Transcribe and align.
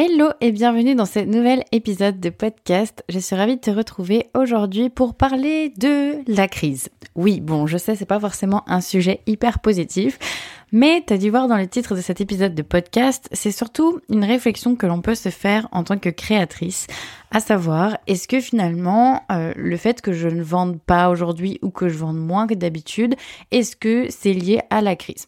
Hello 0.00 0.28
et 0.40 0.52
bienvenue 0.52 0.94
dans 0.94 1.06
ce 1.06 1.18
nouvel 1.18 1.64
épisode 1.72 2.20
de 2.20 2.30
podcast. 2.30 3.02
Je 3.08 3.18
suis 3.18 3.34
ravie 3.34 3.56
de 3.56 3.60
te 3.60 3.72
retrouver 3.72 4.28
aujourd'hui 4.32 4.90
pour 4.90 5.16
parler 5.16 5.70
de 5.76 6.18
la 6.32 6.46
crise. 6.46 6.88
Oui, 7.16 7.40
bon, 7.40 7.66
je 7.66 7.78
sais, 7.78 7.96
c'est 7.96 8.06
pas 8.06 8.20
forcément 8.20 8.62
un 8.68 8.80
sujet 8.80 9.22
hyper 9.26 9.58
positif, 9.58 10.20
mais 10.70 11.02
t'as 11.04 11.16
dû 11.16 11.30
voir 11.30 11.48
dans 11.48 11.56
le 11.56 11.66
titre 11.66 11.96
de 11.96 12.00
cet 12.00 12.20
épisode 12.20 12.54
de 12.54 12.62
podcast, 12.62 13.28
c'est 13.32 13.50
surtout 13.50 13.98
une 14.08 14.22
réflexion 14.22 14.76
que 14.76 14.86
l'on 14.86 15.00
peut 15.00 15.16
se 15.16 15.30
faire 15.30 15.66
en 15.72 15.82
tant 15.82 15.98
que 15.98 16.10
créatrice, 16.10 16.86
à 17.32 17.40
savoir, 17.40 17.98
est-ce 18.06 18.28
que 18.28 18.38
finalement, 18.38 19.22
euh, 19.32 19.52
le 19.56 19.76
fait 19.76 20.00
que 20.00 20.12
je 20.12 20.28
ne 20.28 20.44
vende 20.44 20.78
pas 20.78 21.10
aujourd'hui 21.10 21.58
ou 21.60 21.70
que 21.70 21.88
je 21.88 21.98
vende 21.98 22.24
moins 22.24 22.46
que 22.46 22.54
d'habitude, 22.54 23.16
est-ce 23.50 23.74
que 23.74 24.06
c'est 24.10 24.32
lié 24.32 24.60
à 24.70 24.80
la 24.80 24.94
crise? 24.94 25.26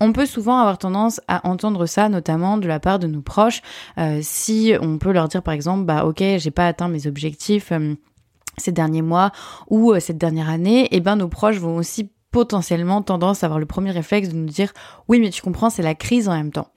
On 0.00 0.12
peut 0.12 0.26
souvent 0.26 0.58
avoir 0.58 0.78
tendance 0.78 1.20
à 1.28 1.46
entendre 1.48 1.86
ça, 1.86 2.08
notamment 2.08 2.56
de 2.58 2.66
la 2.66 2.80
part 2.80 2.98
de 2.98 3.06
nos 3.06 3.20
proches, 3.20 3.62
euh, 3.98 4.20
si 4.22 4.74
on 4.80 4.98
peut 4.98 5.12
leur 5.12 5.28
dire 5.28 5.42
par 5.42 5.54
exemple, 5.54 5.84
bah 5.84 6.04
ok, 6.04 6.22
j'ai 6.38 6.50
pas 6.50 6.66
atteint 6.66 6.88
mes 6.88 7.06
objectifs 7.06 7.70
euh, 7.72 7.94
ces 8.56 8.72
derniers 8.72 9.02
mois 9.02 9.30
ou 9.68 9.92
euh, 9.92 10.00
cette 10.00 10.18
dernière 10.18 10.48
année, 10.48 10.84
et 10.84 10.96
eh 10.96 11.00
ben 11.00 11.16
nos 11.16 11.28
proches 11.28 11.58
vont 11.58 11.76
aussi 11.76 12.10
potentiellement 12.30 13.02
tendance 13.02 13.42
à 13.42 13.46
avoir 13.46 13.58
le 13.58 13.66
premier 13.66 13.90
réflexe 13.90 14.28
de 14.28 14.36
nous 14.36 14.46
dire, 14.46 14.72
oui 15.08 15.20
mais 15.20 15.30
tu 15.30 15.42
comprends, 15.42 15.70
c'est 15.70 15.82
la 15.82 15.94
crise 15.94 16.28
en 16.28 16.32
même 16.32 16.52
temps. 16.52 16.68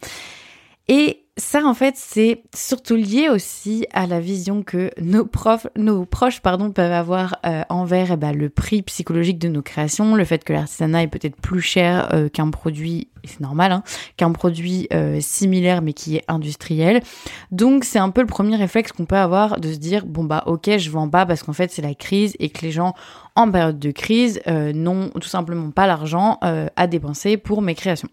Et 0.87 1.22
ça, 1.35 1.65
en 1.65 1.73
fait, 1.73 1.95
c'est 1.97 2.43
surtout 2.53 2.95
lié 2.95 3.27
aussi 3.27 3.87
à 3.91 4.05
la 4.05 4.19
vision 4.19 4.61
que 4.61 4.91
nos 5.01 5.25
profs, 5.25 5.65
nos 5.75 6.05
proches, 6.05 6.41
pardon, 6.41 6.71
peuvent 6.71 6.91
avoir 6.91 7.39
euh, 7.47 7.63
envers 7.69 8.11
eh 8.11 8.17
ben, 8.17 8.37
le 8.37 8.49
prix 8.49 8.83
psychologique 8.83 9.39
de 9.39 9.47
nos 9.47 9.63
créations, 9.63 10.13
le 10.13 10.25
fait 10.25 10.43
que 10.43 10.53
l'artisanat 10.53 11.01
est 11.01 11.07
peut-être 11.07 11.35
plus 11.35 11.61
cher 11.61 12.13
euh, 12.13 12.29
qu'un 12.29 12.51
produit, 12.51 13.07
c'est 13.23 13.39
normal, 13.39 13.71
hein, 13.71 13.83
qu'un 14.15 14.31
produit 14.31 14.87
euh, 14.93 15.19
similaire 15.21 15.81
mais 15.81 15.93
qui 15.93 16.17
est 16.17 16.23
industriel. 16.27 17.01
Donc, 17.49 17.83
c'est 17.83 17.99
un 17.99 18.11
peu 18.11 18.21
le 18.21 18.27
premier 18.27 18.55
réflexe 18.55 18.91
qu'on 18.91 19.05
peut 19.05 19.15
avoir 19.15 19.59
de 19.59 19.73
se 19.73 19.77
dire 19.77 20.05
bon 20.05 20.25
bah 20.25 20.43
ok, 20.45 20.77
je 20.77 20.91
vends 20.91 21.09
pas 21.09 21.25
parce 21.25 21.41
qu'en 21.41 21.53
fait 21.53 21.71
c'est 21.71 21.81
la 21.81 21.95
crise 21.95 22.35
et 22.37 22.49
que 22.49 22.61
les 22.61 22.71
gens 22.71 22.93
en 23.35 23.49
période 23.49 23.79
de 23.79 23.89
crise 23.89 24.39
n'ont 24.47 25.09
tout 25.09 25.27
simplement 25.27 25.71
pas 25.71 25.87
l'argent 25.87 26.37
à 26.41 26.87
dépenser 26.87 27.37
pour 27.37 27.63
mes 27.63 27.73
créations. 27.73 28.09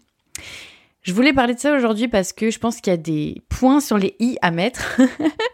Je 1.03 1.13
voulais 1.13 1.33
parler 1.33 1.55
de 1.55 1.59
ça 1.59 1.75
aujourd'hui 1.75 2.07
parce 2.07 2.31
que 2.31 2.51
je 2.51 2.59
pense 2.59 2.79
qu'il 2.79 2.91
y 2.91 2.93
a 2.93 2.97
des 2.97 3.41
points 3.49 3.79
sur 3.79 3.97
les 3.97 4.15
i 4.19 4.37
à 4.43 4.51
mettre 4.51 5.01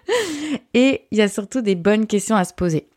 et 0.73 1.03
il 1.11 1.17
y 1.17 1.21
a 1.21 1.29
surtout 1.29 1.61
des 1.61 1.75
bonnes 1.75 2.05
questions 2.05 2.35
à 2.35 2.43
se 2.43 2.53
poser. 2.53 2.87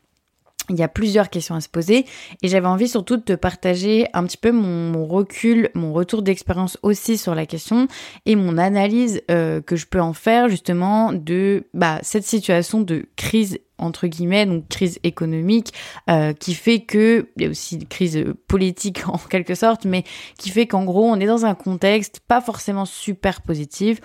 Il 0.69 0.75
y 0.77 0.83
a 0.83 0.89
plusieurs 0.89 1.29
questions 1.29 1.55
à 1.55 1.61
se 1.61 1.69
poser 1.69 2.05
et 2.41 2.47
j'avais 2.49 2.67
envie 2.67 2.89
surtout 2.89 3.15
de 3.15 3.21
te 3.21 3.33
partager 3.33 4.07
un 4.13 4.25
petit 4.25 4.37
peu 4.37 4.51
mon, 4.51 5.05
recul, 5.05 5.69
mon 5.75 5.93
retour 5.93 6.21
d'expérience 6.21 6.77
aussi 6.83 7.17
sur 7.17 7.35
la 7.35 7.45
question 7.45 7.87
et 8.25 8.35
mon 8.35 8.57
analyse 8.57 9.21
euh, 9.31 9.61
que 9.61 9.77
je 9.77 9.85
peux 9.85 10.01
en 10.01 10.13
faire 10.13 10.49
justement 10.49 11.13
de 11.13 11.65
bah, 11.73 11.99
cette 12.03 12.25
situation 12.25 12.81
de 12.81 13.05
crise 13.15 13.59
entre 13.81 14.07
guillemets, 14.07 14.45
donc 14.45 14.67
crise 14.67 14.99
économique, 15.03 15.73
euh, 16.09 16.33
qui 16.33 16.53
fait 16.53 16.81
que, 16.81 17.29
il 17.37 17.43
y 17.43 17.45
a 17.45 17.49
aussi 17.49 17.75
une 17.75 17.85
crise 17.85 18.23
politique 18.47 19.01
en 19.07 19.17
quelque 19.17 19.55
sorte, 19.55 19.85
mais 19.85 20.03
qui 20.37 20.49
fait 20.49 20.67
qu'en 20.67 20.85
gros, 20.85 21.05
on 21.05 21.19
est 21.19 21.25
dans 21.25 21.45
un 21.45 21.55
contexte 21.55 22.21
pas 22.27 22.41
forcément 22.41 22.85
super 22.85 23.41
positif, 23.41 23.99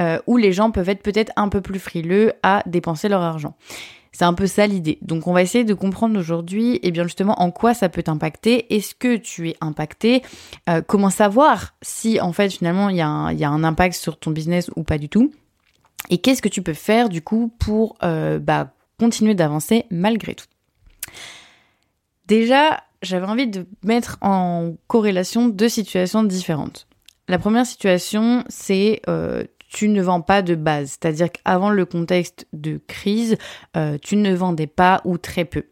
euh, 0.00 0.18
où 0.26 0.36
les 0.36 0.52
gens 0.52 0.70
peuvent 0.70 0.88
être 0.88 1.02
peut-être 1.02 1.32
un 1.36 1.48
peu 1.48 1.60
plus 1.60 1.78
frileux 1.78 2.32
à 2.42 2.62
dépenser 2.66 3.08
leur 3.08 3.22
argent. 3.22 3.54
C'est 4.12 4.24
un 4.24 4.34
peu 4.34 4.46
ça 4.46 4.66
l'idée. 4.66 4.98
Donc 5.02 5.26
on 5.26 5.32
va 5.32 5.42
essayer 5.42 5.64
de 5.64 5.74
comprendre 5.74 6.18
aujourd'hui, 6.18 6.74
et 6.76 6.88
eh 6.88 6.90
bien 6.90 7.04
justement, 7.04 7.40
en 7.40 7.50
quoi 7.50 7.74
ça 7.74 7.88
peut 7.88 8.02
t'impacter. 8.02 8.74
Est-ce 8.74 8.94
que 8.94 9.16
tu 9.16 9.48
es 9.48 9.56
impacté? 9.60 10.22
Euh, 10.68 10.82
Comment 10.86 11.10
savoir 11.10 11.74
si 11.82 12.20
en 12.20 12.32
fait 12.32 12.50
finalement 12.50 12.88
il 12.88 12.96
y, 12.96 13.00
a 13.00 13.06
un, 13.08 13.64
impact 13.64 13.94
sur 13.94 14.18
ton 14.18 14.30
business 14.30 14.70
ou 14.76 14.82
pas 14.82 14.98
du 14.98 15.08
tout? 15.08 15.30
Et 16.08 16.18
qu'est-ce 16.18 16.42
que 16.42 16.48
tu 16.48 16.62
peux 16.62 16.74
faire 16.74 17.08
du 17.08 17.22
coup 17.22 17.52
pour 17.58 17.96
euh, 18.02 18.38
bah, 18.38 18.72
continuer 19.00 19.34
d'avancer 19.34 19.86
malgré 19.90 20.34
tout. 20.34 20.46
Déjà, 22.26 22.84
j'avais 23.02 23.26
envie 23.26 23.48
de 23.48 23.66
mettre 23.82 24.18
en 24.20 24.74
corrélation 24.86 25.48
deux 25.48 25.68
situations 25.68 26.22
différentes. 26.22 26.86
La 27.26 27.38
première 27.38 27.66
situation, 27.66 28.44
c'est 28.48 29.00
euh, 29.08 29.44
tu 29.68 29.88
ne 29.88 30.02
vends 30.02 30.20
pas 30.20 30.42
de 30.42 30.54
base, 30.54 30.90
c'est-à-dire 30.90 31.30
qu'avant 31.32 31.70
le 31.70 31.86
contexte 31.86 32.46
de 32.52 32.80
crise, 32.86 33.36
euh, 33.76 33.98
tu 34.02 34.16
ne 34.16 34.34
vendais 34.34 34.66
pas 34.66 35.00
ou 35.04 35.16
très 35.16 35.44
peu. 35.44 35.64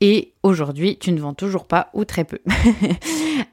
Et 0.00 0.34
aujourd'hui, 0.42 0.98
tu 0.98 1.12
ne 1.12 1.20
vends 1.20 1.34
toujours 1.34 1.66
pas 1.66 1.90
ou 1.94 2.04
très 2.04 2.24
peu. 2.24 2.38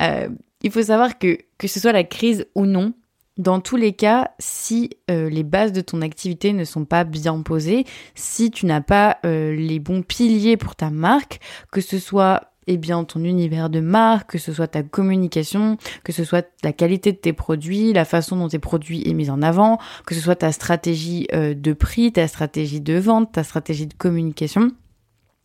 Euh, 0.01 0.29
il 0.63 0.72
faut 0.72 0.81
savoir 0.81 1.19
que 1.19 1.38
que 1.59 1.67
ce 1.67 1.79
soit 1.79 1.91
la 1.91 2.03
crise 2.03 2.47
ou 2.55 2.66
non, 2.66 2.94
dans 3.37 3.59
tous 3.59 3.77
les 3.77 3.93
cas, 3.93 4.31
si 4.39 4.89
euh, 5.09 5.29
les 5.29 5.43
bases 5.43 5.71
de 5.71 5.81
ton 5.81 6.01
activité 6.01 6.53
ne 6.53 6.65
sont 6.65 6.85
pas 6.85 7.03
bien 7.03 7.41
posées, 7.41 7.85
si 8.13 8.51
tu 8.51 8.65
n'as 8.65 8.81
pas 8.81 9.17
euh, 9.25 9.55
les 9.55 9.79
bons 9.79 10.01
piliers 10.01 10.57
pour 10.57 10.75
ta 10.75 10.89
marque, 10.89 11.39
que 11.71 11.81
ce 11.81 11.97
soit 11.97 12.51
eh 12.67 12.77
bien 12.77 13.03
ton 13.03 13.23
univers 13.23 13.69
de 13.69 13.79
marque, 13.79 14.31
que 14.31 14.37
ce 14.37 14.53
soit 14.53 14.67
ta 14.67 14.83
communication, 14.83 15.77
que 16.03 16.11
ce 16.11 16.23
soit 16.23 16.47
la 16.63 16.73
qualité 16.73 17.11
de 17.11 17.17
tes 17.17 17.33
produits, 17.33 17.93
la 17.93 18.05
façon 18.05 18.37
dont 18.37 18.49
tes 18.49 18.59
produits 18.59 19.07
est 19.09 19.13
mise 19.13 19.29
en 19.29 19.41
avant, 19.41 19.79
que 20.05 20.13
ce 20.13 20.21
soit 20.21 20.35
ta 20.35 20.51
stratégie 20.51 21.27
euh, 21.33 21.53
de 21.53 21.73
prix, 21.73 22.11
ta 22.11 22.27
stratégie 22.27 22.81
de 22.81 22.97
vente, 22.97 23.31
ta 23.31 23.43
stratégie 23.43 23.87
de 23.87 23.93
communication. 23.93 24.71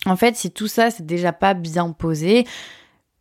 En 0.04 0.16
fait, 0.16 0.36
si 0.36 0.50
tout 0.50 0.68
ça 0.68 0.91
c'est 0.91 1.06
déjà 1.06 1.32
pas 1.32 1.54
bien 1.54 1.92
posé, 1.92 2.47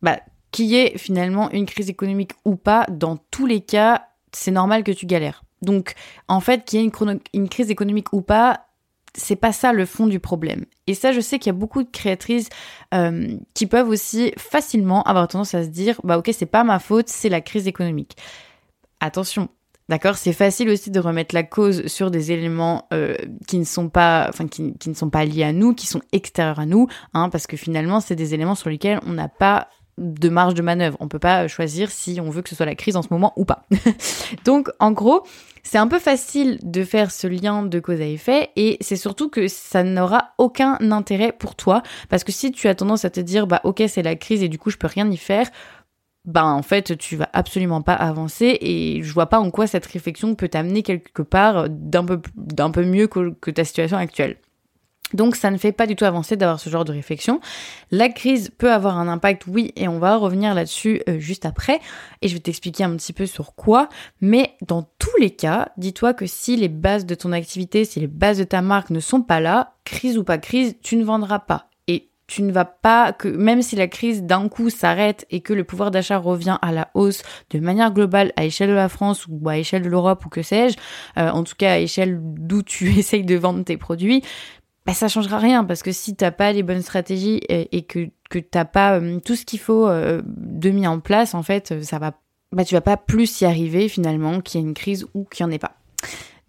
bah 0.02 0.20
qu'il 0.52 0.66
y 0.66 0.76
ait 0.76 0.98
finalement 0.98 1.50
une 1.50 1.66
crise 1.66 1.88
économique 1.88 2.32
ou 2.44 2.56
pas, 2.56 2.86
dans 2.90 3.16
tous 3.30 3.46
les 3.46 3.60
cas, 3.60 4.08
c'est 4.32 4.50
normal 4.50 4.84
que 4.84 4.92
tu 4.92 5.06
galères. 5.06 5.42
Donc, 5.62 5.94
en 6.28 6.40
fait, 6.40 6.64
qu'il 6.64 6.80
y 6.80 6.84
ait 6.84 6.90
une, 7.32 7.48
crise 7.48 7.70
économique 7.70 8.12
ou 8.12 8.20
pas, 8.20 8.66
c'est 9.14 9.36
pas 9.36 9.52
ça 9.52 9.72
le 9.72 9.86
fond 9.86 10.06
du 10.06 10.20
problème. 10.20 10.66
Et 10.86 10.94
ça, 10.94 11.12
je 11.12 11.20
sais 11.20 11.38
qu'il 11.38 11.48
y 11.48 11.56
a 11.56 11.58
beaucoup 11.58 11.82
de 11.82 11.90
créatrices 11.90 12.48
euh, 12.94 13.36
qui 13.54 13.66
peuvent 13.66 13.88
aussi 13.88 14.32
facilement 14.36 15.02
avoir 15.04 15.28
tendance 15.28 15.54
à 15.54 15.64
se 15.64 15.68
dire, 15.68 15.98
bah 16.04 16.18
ok, 16.18 16.30
c'est 16.36 16.46
pas 16.46 16.64
ma 16.64 16.78
faute, 16.78 17.08
c'est 17.08 17.30
la 17.30 17.40
crise 17.40 17.66
économique. 17.66 18.16
Attention, 19.00 19.48
D'accord, 19.88 20.16
c'est 20.16 20.32
facile 20.32 20.68
aussi 20.68 20.90
de 20.90 20.98
remettre 20.98 21.32
la 21.32 21.44
cause 21.44 21.86
sur 21.86 22.10
des 22.10 22.32
éléments 22.32 22.88
euh, 22.92 23.14
qui 23.46 23.56
ne 23.56 23.64
sont 23.64 23.88
pas, 23.88 24.26
enfin 24.28 24.48
qui, 24.48 24.76
qui, 24.78 24.88
ne 24.88 24.94
sont 24.94 25.10
pas 25.10 25.24
liés 25.24 25.44
à 25.44 25.52
nous, 25.52 25.74
qui 25.74 25.86
sont 25.86 26.00
extérieurs 26.10 26.58
à 26.58 26.66
nous, 26.66 26.88
hein, 27.14 27.28
parce 27.28 27.46
que 27.46 27.56
finalement 27.56 28.00
c'est 28.00 28.16
des 28.16 28.34
éléments 28.34 28.56
sur 28.56 28.68
lesquels 28.68 28.98
on 29.06 29.12
n'a 29.12 29.28
pas 29.28 29.68
de 29.98 30.28
marge 30.28 30.54
de 30.54 30.62
manœuvre. 30.62 30.96
On 31.00 31.08
peut 31.08 31.18
pas 31.18 31.48
choisir 31.48 31.90
si 31.90 32.20
on 32.20 32.30
veut 32.30 32.42
que 32.42 32.48
ce 32.48 32.54
soit 32.54 32.66
la 32.66 32.74
crise 32.74 32.96
en 32.96 33.02
ce 33.02 33.08
moment 33.10 33.32
ou 33.36 33.44
pas. 33.44 33.64
Donc, 34.44 34.68
en 34.78 34.92
gros, 34.92 35.24
c'est 35.62 35.78
un 35.78 35.88
peu 35.88 35.98
facile 35.98 36.58
de 36.62 36.84
faire 36.84 37.10
ce 37.10 37.26
lien 37.26 37.64
de 37.64 37.80
cause 37.80 38.00
à 38.00 38.06
effet 38.06 38.50
et 38.54 38.76
c'est 38.80 38.96
surtout 38.96 39.28
que 39.28 39.48
ça 39.48 39.82
n'aura 39.82 40.30
aucun 40.38 40.78
intérêt 40.92 41.32
pour 41.32 41.56
toi 41.56 41.82
parce 42.08 42.22
que 42.22 42.30
si 42.30 42.52
tu 42.52 42.68
as 42.68 42.76
tendance 42.76 43.04
à 43.04 43.10
te 43.10 43.18
dire 43.18 43.48
bah 43.48 43.60
ok 43.64 43.82
c'est 43.88 44.02
la 44.02 44.14
crise 44.14 44.44
et 44.44 44.48
du 44.48 44.58
coup 44.58 44.70
je 44.70 44.76
peux 44.76 44.86
rien 44.86 45.10
y 45.10 45.16
faire 45.16 45.50
bah 46.24 46.44
en 46.44 46.62
fait 46.62 46.96
tu 46.98 47.16
vas 47.16 47.28
absolument 47.32 47.82
pas 47.82 47.94
avancer 47.94 48.58
et 48.60 49.02
je 49.02 49.12
vois 49.12 49.26
pas 49.26 49.40
en 49.40 49.50
quoi 49.50 49.66
cette 49.66 49.86
réflexion 49.86 50.36
peut 50.36 50.48
t'amener 50.48 50.84
quelque 50.84 51.22
part 51.22 51.68
d'un 51.68 52.04
peu 52.04 52.20
d'un 52.36 52.70
peu 52.70 52.84
mieux 52.84 53.08
que 53.08 53.50
ta 53.50 53.64
situation 53.64 53.96
actuelle. 53.96 54.36
Donc 55.12 55.36
ça 55.36 55.50
ne 55.50 55.56
fait 55.56 55.72
pas 55.72 55.86
du 55.86 55.94
tout 55.94 56.04
avancer 56.04 56.36
d'avoir 56.36 56.58
ce 56.58 56.68
genre 56.68 56.84
de 56.84 56.92
réflexion. 56.92 57.40
La 57.92 58.08
crise 58.08 58.50
peut 58.58 58.72
avoir 58.72 58.98
un 58.98 59.06
impact, 59.06 59.44
oui, 59.46 59.72
et 59.76 59.86
on 59.86 59.98
va 59.98 60.16
revenir 60.16 60.52
là-dessus 60.54 61.00
euh, 61.08 61.20
juste 61.20 61.46
après, 61.46 61.80
et 62.22 62.28
je 62.28 62.34
vais 62.34 62.40
t'expliquer 62.40 62.82
un 62.84 62.96
petit 62.96 63.12
peu 63.12 63.26
sur 63.26 63.54
quoi, 63.54 63.88
mais 64.20 64.54
dans 64.66 64.82
tous 64.98 65.16
les 65.20 65.30
cas, 65.30 65.68
dis-toi 65.76 66.12
que 66.12 66.26
si 66.26 66.56
les 66.56 66.68
bases 66.68 67.06
de 67.06 67.14
ton 67.14 67.30
activité, 67.30 67.84
si 67.84 68.00
les 68.00 68.08
bases 68.08 68.38
de 68.38 68.44
ta 68.44 68.62
marque 68.62 68.90
ne 68.90 69.00
sont 69.00 69.22
pas 69.22 69.40
là, 69.40 69.74
crise 69.84 70.18
ou 70.18 70.24
pas 70.24 70.38
crise, 70.38 70.76
tu 70.82 70.96
ne 70.96 71.04
vendras 71.04 71.38
pas. 71.38 71.70
Et 71.86 72.10
tu 72.26 72.42
ne 72.42 72.50
vas 72.50 72.64
pas 72.64 73.12
que 73.12 73.28
même 73.28 73.62
si 73.62 73.76
la 73.76 73.86
crise 73.86 74.24
d'un 74.24 74.48
coup 74.48 74.70
s'arrête 74.70 75.26
et 75.30 75.40
que 75.40 75.52
le 75.52 75.62
pouvoir 75.62 75.92
d'achat 75.92 76.18
revient 76.18 76.58
à 76.60 76.72
la 76.72 76.90
hausse 76.94 77.22
de 77.50 77.60
manière 77.60 77.92
globale 77.92 78.32
à 78.36 78.44
échelle 78.44 78.70
de 78.70 78.74
la 78.74 78.88
France 78.88 79.26
ou 79.28 79.48
à 79.48 79.56
échelle 79.56 79.82
de 79.82 79.88
l'Europe 79.88 80.26
ou 80.26 80.28
que 80.28 80.42
sais-je, 80.42 80.76
euh, 81.18 81.30
en 81.30 81.44
tout 81.44 81.54
cas 81.56 81.74
à 81.74 81.78
échelle 81.78 82.18
d'où 82.20 82.62
tu 82.62 82.88
essayes 82.98 83.24
de 83.24 83.36
vendre 83.36 83.62
tes 83.64 83.76
produits, 83.76 84.22
bah, 84.86 84.94
ça 84.94 85.08
changera 85.08 85.38
rien 85.38 85.64
parce 85.64 85.82
que 85.82 85.90
si 85.90 86.14
t'as 86.14 86.30
pas 86.30 86.52
les 86.52 86.62
bonnes 86.62 86.82
stratégies 86.82 87.40
et, 87.48 87.82
que 87.82 88.08
que 88.30 88.38
t'as 88.38 88.64
pas 88.64 88.98
euh, 88.98 89.18
tout 89.18 89.34
ce 89.34 89.44
qu'il 89.44 89.58
faut 89.58 89.88
euh, 89.88 90.22
de 90.26 90.70
mis 90.70 90.86
en 90.86 91.00
place, 91.00 91.34
en 91.34 91.42
fait, 91.42 91.72
euh, 91.72 91.82
ça 91.82 91.98
va, 91.98 92.14
bah 92.52 92.64
tu 92.64 92.74
vas 92.74 92.80
pas 92.80 92.96
plus 92.96 93.40
y 93.40 93.44
arriver 93.44 93.88
finalement 93.88 94.40
qu'il 94.40 94.60
y 94.60 94.64
ait 94.64 94.66
une 94.66 94.74
crise 94.74 95.06
ou 95.14 95.24
qu'il 95.24 95.44
y 95.44 95.48
en 95.48 95.50
ait 95.50 95.58
pas. 95.58 95.76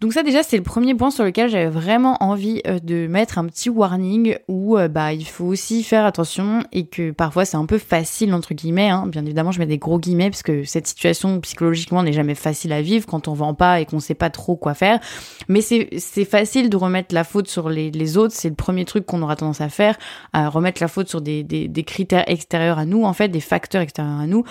Donc 0.00 0.12
ça 0.12 0.22
déjà 0.22 0.44
c'est 0.44 0.56
le 0.56 0.62
premier 0.62 0.94
point 0.94 1.10
sur 1.10 1.24
lequel 1.24 1.50
j'avais 1.50 1.68
vraiment 1.68 2.22
envie 2.22 2.62
euh, 2.68 2.78
de 2.78 3.08
mettre 3.08 3.36
un 3.36 3.46
petit 3.46 3.68
warning 3.68 4.36
où 4.46 4.78
euh, 4.78 4.86
bah 4.86 5.12
il 5.12 5.26
faut 5.26 5.46
aussi 5.46 5.82
faire 5.82 6.06
attention 6.06 6.62
et 6.70 6.86
que 6.86 7.10
parfois 7.10 7.44
c'est 7.44 7.56
un 7.56 7.66
peu 7.66 7.78
facile 7.78 8.32
entre 8.32 8.54
guillemets. 8.54 8.90
Hein. 8.90 9.08
Bien 9.08 9.24
évidemment 9.24 9.50
je 9.50 9.58
mets 9.58 9.66
des 9.66 9.78
gros 9.78 9.98
guillemets 9.98 10.30
parce 10.30 10.44
que 10.44 10.62
cette 10.62 10.86
situation 10.86 11.40
psychologiquement 11.40 12.04
n'est 12.04 12.12
jamais 12.12 12.36
facile 12.36 12.72
à 12.72 12.80
vivre 12.80 13.06
quand 13.06 13.26
on 13.26 13.32
vend 13.32 13.54
pas 13.54 13.80
et 13.80 13.86
qu'on 13.86 13.98
sait 13.98 14.14
pas 14.14 14.30
trop 14.30 14.54
quoi 14.54 14.74
faire. 14.74 15.00
Mais 15.48 15.62
c'est 15.62 15.88
c'est 15.98 16.24
facile 16.24 16.70
de 16.70 16.76
remettre 16.76 17.12
la 17.12 17.24
faute 17.24 17.48
sur 17.48 17.68
les, 17.68 17.90
les 17.90 18.16
autres. 18.16 18.34
C'est 18.36 18.50
le 18.50 18.54
premier 18.54 18.84
truc 18.84 19.04
qu'on 19.04 19.22
aura 19.22 19.34
tendance 19.34 19.60
à 19.60 19.68
faire, 19.68 19.98
à 20.32 20.48
remettre 20.48 20.80
la 20.80 20.86
faute 20.86 21.08
sur 21.08 21.20
des, 21.20 21.42
des, 21.42 21.66
des 21.66 21.82
critères 21.82 22.22
extérieurs 22.30 22.78
à 22.78 22.84
nous 22.84 23.02
en 23.02 23.14
fait, 23.14 23.30
des 23.30 23.40
facteurs 23.40 23.82
extérieurs 23.82 24.20
à 24.20 24.28
nous. 24.28 24.44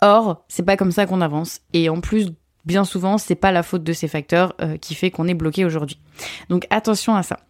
Or, 0.00 0.44
c'est 0.48 0.64
pas 0.64 0.76
comme 0.76 0.90
ça 0.90 1.06
qu'on 1.06 1.20
avance. 1.20 1.60
Et 1.72 1.88
en 1.88 2.00
plus 2.00 2.32
bien 2.68 2.84
souvent, 2.84 3.18
c'est 3.18 3.34
pas 3.34 3.50
la 3.50 3.64
faute 3.64 3.82
de 3.82 3.92
ces 3.92 4.06
facteurs 4.06 4.54
qui 4.80 4.94
fait 4.94 5.10
qu'on 5.10 5.26
est 5.26 5.34
bloqué 5.34 5.64
aujourd'hui. 5.64 5.98
Donc 6.48 6.66
attention 6.70 7.16
à 7.16 7.24
ça. 7.24 7.40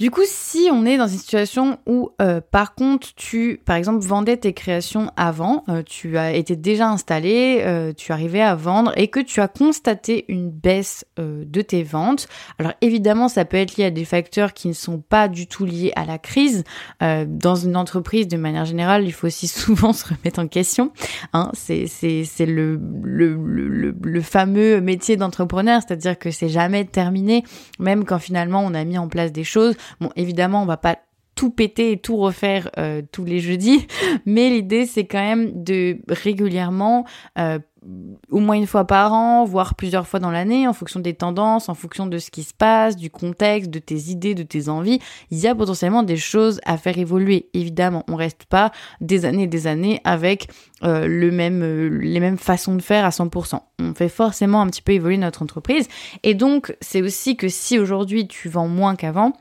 Du 0.00 0.10
coup, 0.10 0.22
si 0.24 0.70
on 0.72 0.86
est 0.86 0.96
dans 0.96 1.08
une 1.08 1.18
situation 1.18 1.78
où, 1.86 2.08
euh, 2.22 2.40
par 2.40 2.74
contre, 2.74 3.14
tu, 3.16 3.60
par 3.66 3.76
exemple, 3.76 3.98
vendais 3.98 4.38
tes 4.38 4.54
créations 4.54 5.12
avant, 5.14 5.62
euh, 5.68 5.82
tu 5.84 6.16
as 6.16 6.32
été 6.32 6.56
déjà 6.56 6.88
installé, 6.88 7.60
euh, 7.66 7.92
tu 7.94 8.10
arrivais 8.10 8.40
à 8.40 8.54
vendre 8.54 8.94
et 8.96 9.08
que 9.08 9.20
tu 9.20 9.42
as 9.42 9.48
constaté 9.48 10.24
une 10.28 10.50
baisse 10.50 11.04
de 11.18 11.60
tes 11.60 11.82
ventes, 11.82 12.28
alors 12.58 12.72
évidemment, 12.80 13.28
ça 13.28 13.44
peut 13.44 13.58
être 13.58 13.76
lié 13.76 13.84
à 13.84 13.90
des 13.90 14.06
facteurs 14.06 14.54
qui 14.54 14.68
ne 14.68 14.72
sont 14.72 15.00
pas 15.00 15.28
du 15.28 15.46
tout 15.46 15.66
liés 15.66 15.92
à 15.96 16.06
la 16.06 16.16
crise. 16.16 16.64
dans 17.00 17.54
une 17.56 17.76
entreprise, 17.76 18.26
de 18.26 18.38
manière 18.38 18.64
générale, 18.64 19.04
il 19.04 19.12
faut 19.12 19.26
aussi 19.26 19.48
souvent 19.48 19.92
se 19.92 20.06
remettre 20.06 20.40
en 20.40 20.48
question. 20.48 20.92
Hein, 21.34 21.50
c'est 21.52 21.86
c'est 21.86 22.46
le 22.46 22.80
le, 23.02 23.34
le, 23.34 23.94
le 24.02 24.20
fameux 24.22 24.80
métier 24.80 25.18
d'entrepreneur, 25.18 25.82
c'est-à-dire 25.86 26.18
que 26.18 26.30
c'est 26.30 26.48
jamais 26.48 26.86
terminé, 26.86 27.44
même 27.78 28.06
quand 28.06 28.18
finalement 28.18 28.62
on 28.64 28.72
a 28.72 28.84
mis 28.84 28.96
en 28.96 29.08
place 29.08 29.30
des 29.30 29.44
choses. 29.44 29.76
Bon, 30.00 30.10
évidemment, 30.16 30.62
on 30.62 30.66
va 30.66 30.76
pas 30.76 30.98
tout 31.40 31.50
péter 31.50 31.92
et 31.92 31.96
tout 31.96 32.18
refaire 32.18 32.70
euh, 32.76 33.00
tous 33.12 33.24
les 33.24 33.40
jeudis, 33.40 33.86
mais 34.26 34.50
l'idée 34.50 34.84
c'est 34.84 35.06
quand 35.06 35.22
même 35.22 35.64
de 35.64 35.98
régulièrement, 36.06 37.06
euh, 37.38 37.58
au 38.30 38.40
moins 38.40 38.56
une 38.56 38.66
fois 38.66 38.86
par 38.86 39.14
an, 39.14 39.46
voire 39.46 39.74
plusieurs 39.74 40.06
fois 40.06 40.20
dans 40.20 40.30
l'année, 40.30 40.68
en 40.68 40.74
fonction 40.74 41.00
des 41.00 41.14
tendances, 41.14 41.70
en 41.70 41.74
fonction 41.74 42.04
de 42.04 42.18
ce 42.18 42.30
qui 42.30 42.42
se 42.42 42.52
passe, 42.52 42.94
du 42.94 43.08
contexte, 43.08 43.70
de 43.70 43.78
tes 43.78 44.10
idées, 44.10 44.34
de 44.34 44.42
tes 44.42 44.68
envies, 44.68 44.98
il 45.30 45.38
y 45.38 45.46
a 45.46 45.54
potentiellement 45.54 46.02
des 46.02 46.18
choses 46.18 46.60
à 46.66 46.76
faire 46.76 46.98
évoluer. 46.98 47.48
Évidemment, 47.54 48.04
on 48.06 48.16
reste 48.16 48.44
pas 48.44 48.70
des 49.00 49.24
années 49.24 49.44
et 49.44 49.46
des 49.46 49.66
années 49.66 50.02
avec 50.04 50.50
euh, 50.84 51.06
le 51.06 51.30
même, 51.30 52.00
les 52.00 52.20
mêmes 52.20 52.36
façons 52.36 52.74
de 52.74 52.82
faire 52.82 53.06
à 53.06 53.10
100%. 53.10 53.60
On 53.78 53.94
fait 53.94 54.10
forcément 54.10 54.60
un 54.60 54.66
petit 54.66 54.82
peu 54.82 54.92
évoluer 54.92 55.16
notre 55.16 55.40
entreprise, 55.40 55.88
et 56.22 56.34
donc 56.34 56.76
c'est 56.82 57.00
aussi 57.00 57.38
que 57.38 57.48
si 57.48 57.78
aujourd'hui 57.78 58.28
tu 58.28 58.50
vends 58.50 58.68
moins 58.68 58.94
qu'avant, 58.94 59.32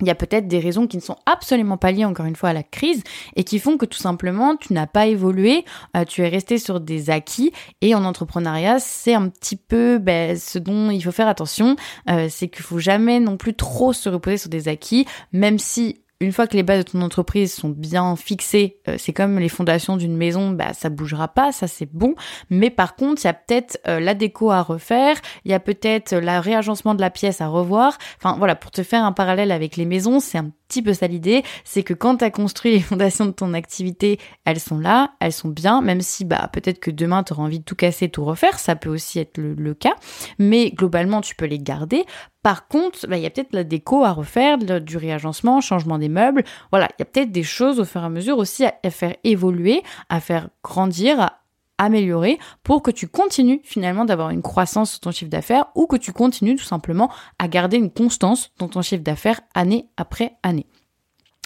il 0.00 0.06
y 0.06 0.10
a 0.10 0.14
peut-être 0.14 0.48
des 0.48 0.58
raisons 0.58 0.86
qui 0.86 0.96
ne 0.96 1.02
sont 1.02 1.16
absolument 1.26 1.76
pas 1.76 1.92
liées 1.92 2.04
encore 2.04 2.26
une 2.26 2.36
fois 2.36 2.50
à 2.50 2.52
la 2.52 2.62
crise 2.62 3.02
et 3.36 3.44
qui 3.44 3.58
font 3.58 3.76
que 3.76 3.86
tout 3.86 3.98
simplement 3.98 4.56
tu 4.56 4.72
n'as 4.72 4.86
pas 4.86 5.06
évolué, 5.06 5.64
euh, 5.96 6.04
tu 6.04 6.22
es 6.22 6.28
resté 6.28 6.58
sur 6.58 6.80
des 6.80 7.10
acquis 7.10 7.52
et 7.80 7.94
en 7.94 8.04
entrepreneuriat 8.04 8.78
c'est 8.78 9.14
un 9.14 9.28
petit 9.28 9.56
peu 9.56 9.98
ben, 9.98 10.36
ce 10.36 10.58
dont 10.58 10.90
il 10.90 11.02
faut 11.02 11.12
faire 11.12 11.28
attention, 11.28 11.76
euh, 12.08 12.28
c'est 12.30 12.48
qu'il 12.48 12.62
faut 12.62 12.78
jamais 12.78 13.20
non 13.20 13.36
plus 13.36 13.54
trop 13.54 13.92
se 13.92 14.08
reposer 14.08 14.36
sur 14.36 14.50
des 14.50 14.68
acquis, 14.68 15.06
même 15.32 15.58
si 15.58 16.00
une 16.20 16.32
fois 16.32 16.46
que 16.46 16.56
les 16.56 16.62
bases 16.62 16.84
de 16.84 16.90
ton 16.90 17.00
entreprise 17.00 17.52
sont 17.52 17.70
bien 17.70 18.14
fixées, 18.14 18.78
euh, 18.88 18.96
c'est 18.98 19.14
comme 19.14 19.38
les 19.38 19.48
fondations 19.48 19.96
d'une 19.96 20.16
maison, 20.16 20.50
bah 20.50 20.74
ça 20.74 20.90
bougera 20.90 21.28
pas, 21.28 21.50
ça 21.50 21.66
c'est 21.66 21.88
bon. 21.90 22.14
Mais 22.50 22.68
par 22.68 22.94
contre, 22.94 23.22
il 23.22 23.26
y 23.26 23.30
a 23.30 23.34
peut-être 23.34 23.80
euh, 23.88 24.00
la 24.00 24.14
déco 24.14 24.50
à 24.50 24.60
refaire, 24.62 25.16
il 25.46 25.50
y 25.50 25.54
a 25.54 25.60
peut-être 25.60 26.14
le 26.14 26.38
réagencement 26.38 26.94
de 26.94 27.00
la 27.00 27.08
pièce 27.08 27.40
à 27.40 27.48
revoir. 27.48 27.96
Enfin 28.18 28.36
voilà, 28.36 28.54
pour 28.54 28.70
te 28.70 28.82
faire 28.82 29.02
un 29.02 29.12
parallèle 29.12 29.50
avec 29.50 29.76
les 29.78 29.86
maisons, 29.86 30.20
c'est 30.20 30.36
un 30.36 30.50
petit 30.68 30.82
peu 30.82 30.92
ça 30.92 31.06
l'idée, 31.06 31.42
c'est 31.64 31.82
que 31.82 31.94
quand 31.94 32.18
tu 32.18 32.24
as 32.24 32.30
construit 32.30 32.70
les 32.70 32.80
fondations 32.80 33.26
de 33.26 33.32
ton 33.32 33.54
activité, 33.54 34.18
elles 34.44 34.60
sont 34.60 34.78
là, 34.78 35.12
elles 35.20 35.32
sont 35.32 35.48
bien, 35.48 35.80
même 35.80 36.02
si 36.02 36.24
bah 36.24 36.48
peut-être 36.52 36.80
que 36.80 36.90
demain 36.90 37.22
tu 37.24 37.32
auras 37.32 37.42
envie 37.42 37.60
de 37.60 37.64
tout 37.64 37.74
casser, 37.74 38.08
tout 38.08 38.24
refaire, 38.24 38.58
ça 38.58 38.76
peut 38.76 38.90
aussi 38.90 39.18
être 39.18 39.38
le, 39.38 39.74
cas, 39.74 39.94
mais 40.38 40.70
globalement 40.70 41.20
tu 41.22 41.34
peux 41.34 41.46
les 41.46 41.58
garder. 41.58 42.04
Par 42.42 42.68
contre, 42.68 43.06
bah, 43.06 43.18
il 43.18 43.22
y 43.22 43.26
a 43.26 43.30
peut-être 43.30 43.52
la 43.52 43.64
déco 43.64 44.04
à 44.04 44.12
refaire, 44.12 44.58
du 44.58 44.96
réagencement, 44.96 45.60
changement 45.60 45.98
des 45.98 46.08
meubles. 46.08 46.44
Voilà, 46.70 46.88
il 46.98 47.00
y 47.00 47.02
a 47.02 47.04
peut-être 47.04 47.32
des 47.32 47.42
choses 47.42 47.80
au 47.80 47.84
fur 47.84 48.02
et 48.02 48.06
à 48.06 48.08
mesure 48.08 48.38
aussi 48.38 48.64
à, 48.64 48.90
faire 48.90 49.14
évoluer, 49.24 49.82
à 50.08 50.20
faire 50.20 50.48
grandir, 50.62 51.20
à 51.20 51.40
améliorer 51.78 52.38
pour 52.62 52.82
que 52.82 52.90
tu 52.90 53.08
continues 53.08 53.60
finalement 53.64 54.04
d'avoir 54.04 54.30
une 54.30 54.42
croissance 54.42 54.92
sur 54.92 55.00
ton 55.00 55.10
chiffre 55.10 55.30
d'affaires 55.30 55.66
ou 55.74 55.86
que 55.86 55.96
tu 55.96 56.12
continues 56.12 56.56
tout 56.56 56.64
simplement 56.64 57.10
à 57.38 57.48
garder 57.48 57.78
une 57.78 57.90
constance 57.90 58.52
dans 58.58 58.68
ton 58.68 58.82
chiffre 58.82 59.02
d'affaires 59.02 59.40
année 59.54 59.88
après 59.96 60.36
année. 60.42 60.66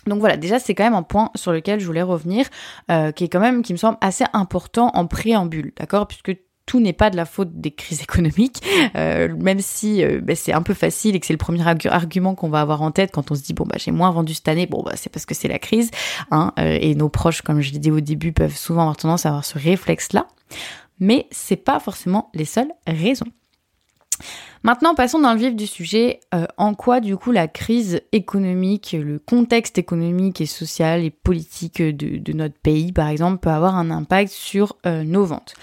Donc 0.06 0.18
voilà, 0.18 0.36
déjà 0.36 0.58
c'est 0.58 0.74
quand 0.74 0.84
même 0.84 0.94
un 0.94 1.02
point 1.02 1.30
sur 1.34 1.52
lequel 1.52 1.80
je 1.80 1.86
voulais 1.86 2.02
revenir, 2.02 2.46
euh, 2.90 3.10
qui 3.12 3.24
est 3.24 3.28
quand 3.28 3.40
même, 3.40 3.62
qui 3.62 3.72
me 3.72 3.78
semble 3.78 3.96
assez 4.00 4.24
important 4.32 4.90
en 4.94 5.06
préambule, 5.06 5.72
d'accord? 5.76 6.06
Puisque 6.06 6.36
tout 6.66 6.80
n'est 6.80 6.92
pas 6.92 7.10
de 7.10 7.16
la 7.16 7.24
faute 7.24 7.60
des 7.60 7.70
crises 7.70 8.02
économiques, 8.02 8.62
euh, 8.96 9.34
même 9.36 9.60
si 9.60 10.02
euh, 10.02 10.20
ben, 10.22 10.36
c'est 10.36 10.52
un 10.52 10.62
peu 10.62 10.74
facile 10.74 11.14
et 11.14 11.20
que 11.20 11.26
c'est 11.26 11.34
le 11.34 11.38
premier 11.38 11.66
argument 11.66 12.34
qu'on 12.34 12.48
va 12.48 12.60
avoir 12.60 12.82
en 12.82 12.90
tête 12.90 13.10
quand 13.12 13.30
on 13.30 13.34
se 13.34 13.42
dit 13.42 13.54
bon 13.54 13.64
bah 13.64 13.76
j'ai 13.78 13.90
moins 13.90 14.10
vendu 14.10 14.34
cette 14.34 14.48
année, 14.48 14.66
bon 14.66 14.82
bah 14.82 14.92
c'est 14.94 15.10
parce 15.10 15.26
que 15.26 15.34
c'est 15.34 15.48
la 15.48 15.58
crise, 15.58 15.90
hein, 16.30 16.52
euh, 16.58 16.78
et 16.80 16.94
nos 16.94 17.08
proches, 17.08 17.42
comme 17.42 17.60
je 17.60 17.72
l'ai 17.72 17.78
dit 17.78 17.90
au 17.90 18.00
début, 18.00 18.32
peuvent 18.32 18.56
souvent 18.56 18.82
avoir 18.82 18.96
tendance 18.96 19.26
à 19.26 19.30
avoir 19.30 19.44
ce 19.44 19.58
réflexe-là, 19.58 20.26
mais 21.00 21.26
c'est 21.30 21.56
pas 21.56 21.80
forcément 21.80 22.30
les 22.34 22.44
seules 22.44 22.72
raisons. 22.86 23.26
Maintenant, 24.62 24.94
passons 24.94 25.18
dans 25.18 25.34
le 25.34 25.38
vif 25.38 25.54
du 25.54 25.66
sujet. 25.66 26.20
en 26.56 26.72
quoi, 26.74 27.00
du 27.00 27.16
coup, 27.16 27.32
la 27.32 27.48
crise 27.48 28.00
économique, 28.12 28.96
le 28.98 29.18
contexte 29.18 29.76
économique 29.76 30.40
et 30.40 30.46
social 30.46 31.04
et 31.04 31.10
politique 31.10 31.82
de, 31.82 32.16
de 32.16 32.32
notre 32.32 32.58
pays, 32.58 32.92
par 32.92 33.08
exemple, 33.08 33.38
peut 33.38 33.50
avoir 33.50 33.76
un 33.76 33.90
impact 33.90 34.32
sur 34.32 34.76
nos 34.84 35.26
ventes? 35.26 35.54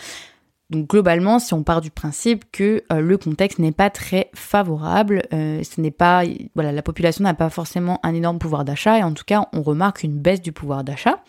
Donc 0.72 0.88
globalement, 0.88 1.38
si 1.40 1.54
on 1.54 1.64
part 1.64 1.82
du 1.82 1.92
principe 1.92 2.46
que 2.50 2.82
euh, 2.94 3.02
le 3.02 3.18
contexte 3.18 3.60
n'est 3.60 3.74
pas 3.74 3.90
très 3.90 4.32
favorable, 4.34 5.24
euh, 5.34 5.62
ce 5.64 5.82
n'est 5.82 5.92
pas 5.92 6.24
voilà, 6.56 6.72
la 6.72 6.82
population 6.82 7.26
n'a 7.26 7.34
pas 7.34 7.50
forcément 7.50 8.00
un 8.04 8.16
énorme 8.16 8.40
pouvoir 8.40 8.64
d'achat 8.64 8.98
et 8.98 9.04
en 9.04 9.14
tout 9.14 9.26
cas, 9.26 9.50
on 9.52 9.62
remarque 9.62 10.04
une 10.04 10.18
baisse 10.18 10.42
du 10.42 10.54
pouvoir 10.54 10.86
d'achat. 10.86 11.22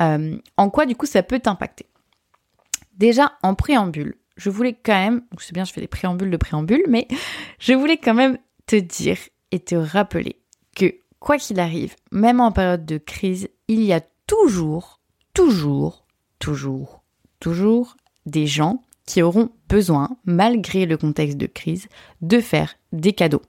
Euh, 0.00 0.38
en 0.56 0.70
quoi 0.70 0.86
du 0.86 0.96
coup 0.96 1.04
ça 1.04 1.22
peut 1.22 1.38
t'impacter? 1.38 1.84
Déjà 2.96 3.32
en 3.42 3.54
préambule, 3.54 4.16
je 4.38 4.48
voulais 4.48 4.72
quand 4.72 4.94
même, 4.94 5.22
c'est 5.38 5.52
bien, 5.52 5.64
je 5.64 5.72
fais 5.74 5.82
des 5.82 5.86
préambules 5.86 6.30
de 6.30 6.36
préambule, 6.38 6.82
mais 6.88 7.08
je 7.58 7.74
voulais 7.74 7.98
quand 7.98 8.14
même 8.14 8.38
te 8.66 8.76
dire 8.76 9.18
et 9.52 9.60
te 9.60 9.74
rappeler 9.74 10.40
que 10.74 10.94
quoi 11.20 11.36
qu'il 11.36 11.60
arrive, 11.60 11.94
même 12.10 12.40
en 12.40 12.52
période 12.52 12.86
de 12.86 12.96
crise, 12.96 13.50
il 13.68 13.82
y 13.82 13.92
a 13.92 14.00
toujours, 14.26 15.02
toujours, 15.34 16.06
toujours, 16.38 17.02
toujours 17.38 17.98
des 18.30 18.46
gens 18.46 18.82
qui 19.06 19.22
auront 19.22 19.50
besoin, 19.68 20.16
malgré 20.24 20.86
le 20.86 20.96
contexte 20.96 21.38
de 21.38 21.46
crise, 21.46 21.88
de 22.20 22.40
faire 22.40 22.74
des 22.92 23.12
cadeaux. 23.12 23.42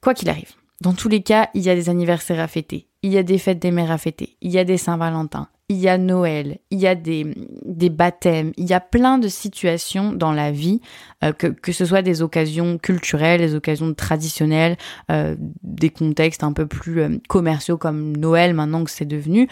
Quoi 0.00 0.14
qu'il 0.14 0.30
arrive. 0.30 0.54
Dans 0.80 0.94
tous 0.94 1.10
les 1.10 1.22
cas, 1.22 1.50
il 1.52 1.62
y 1.62 1.68
a 1.68 1.74
des 1.74 1.90
anniversaires 1.90 2.40
à 2.40 2.48
fêter, 2.48 2.86
il 3.02 3.12
y 3.12 3.18
a 3.18 3.22
des 3.22 3.36
fêtes 3.36 3.58
des 3.58 3.70
mères 3.70 3.90
à 3.90 3.98
fêter, 3.98 4.36
il 4.40 4.50
y 4.50 4.58
a 4.58 4.64
des 4.64 4.78
Saint-Valentin, 4.78 5.48
il 5.68 5.76
y 5.76 5.88
a 5.88 5.98
Noël, 5.98 6.58
il 6.70 6.80
y 6.80 6.86
a 6.86 6.94
des, 6.94 7.34
des 7.64 7.90
baptêmes, 7.90 8.52
il 8.56 8.64
y 8.64 8.72
a 8.72 8.80
plein 8.80 9.18
de 9.18 9.28
situations 9.28 10.12
dans 10.12 10.32
la 10.32 10.50
vie, 10.50 10.80
euh, 11.22 11.32
que, 11.32 11.48
que 11.48 11.70
ce 11.72 11.84
soit 11.84 12.00
des 12.00 12.22
occasions 12.22 12.78
culturelles, 12.78 13.40
des 13.40 13.54
occasions 13.54 13.92
traditionnelles, 13.92 14.78
euh, 15.12 15.36
des 15.62 15.90
contextes 15.90 16.42
un 16.42 16.54
peu 16.54 16.66
plus 16.66 17.00
euh, 17.02 17.18
commerciaux 17.28 17.76
comme 17.76 18.16
Noël 18.16 18.54
maintenant 18.54 18.82
que 18.82 18.90
c'est 18.90 19.04
devenu. 19.04 19.48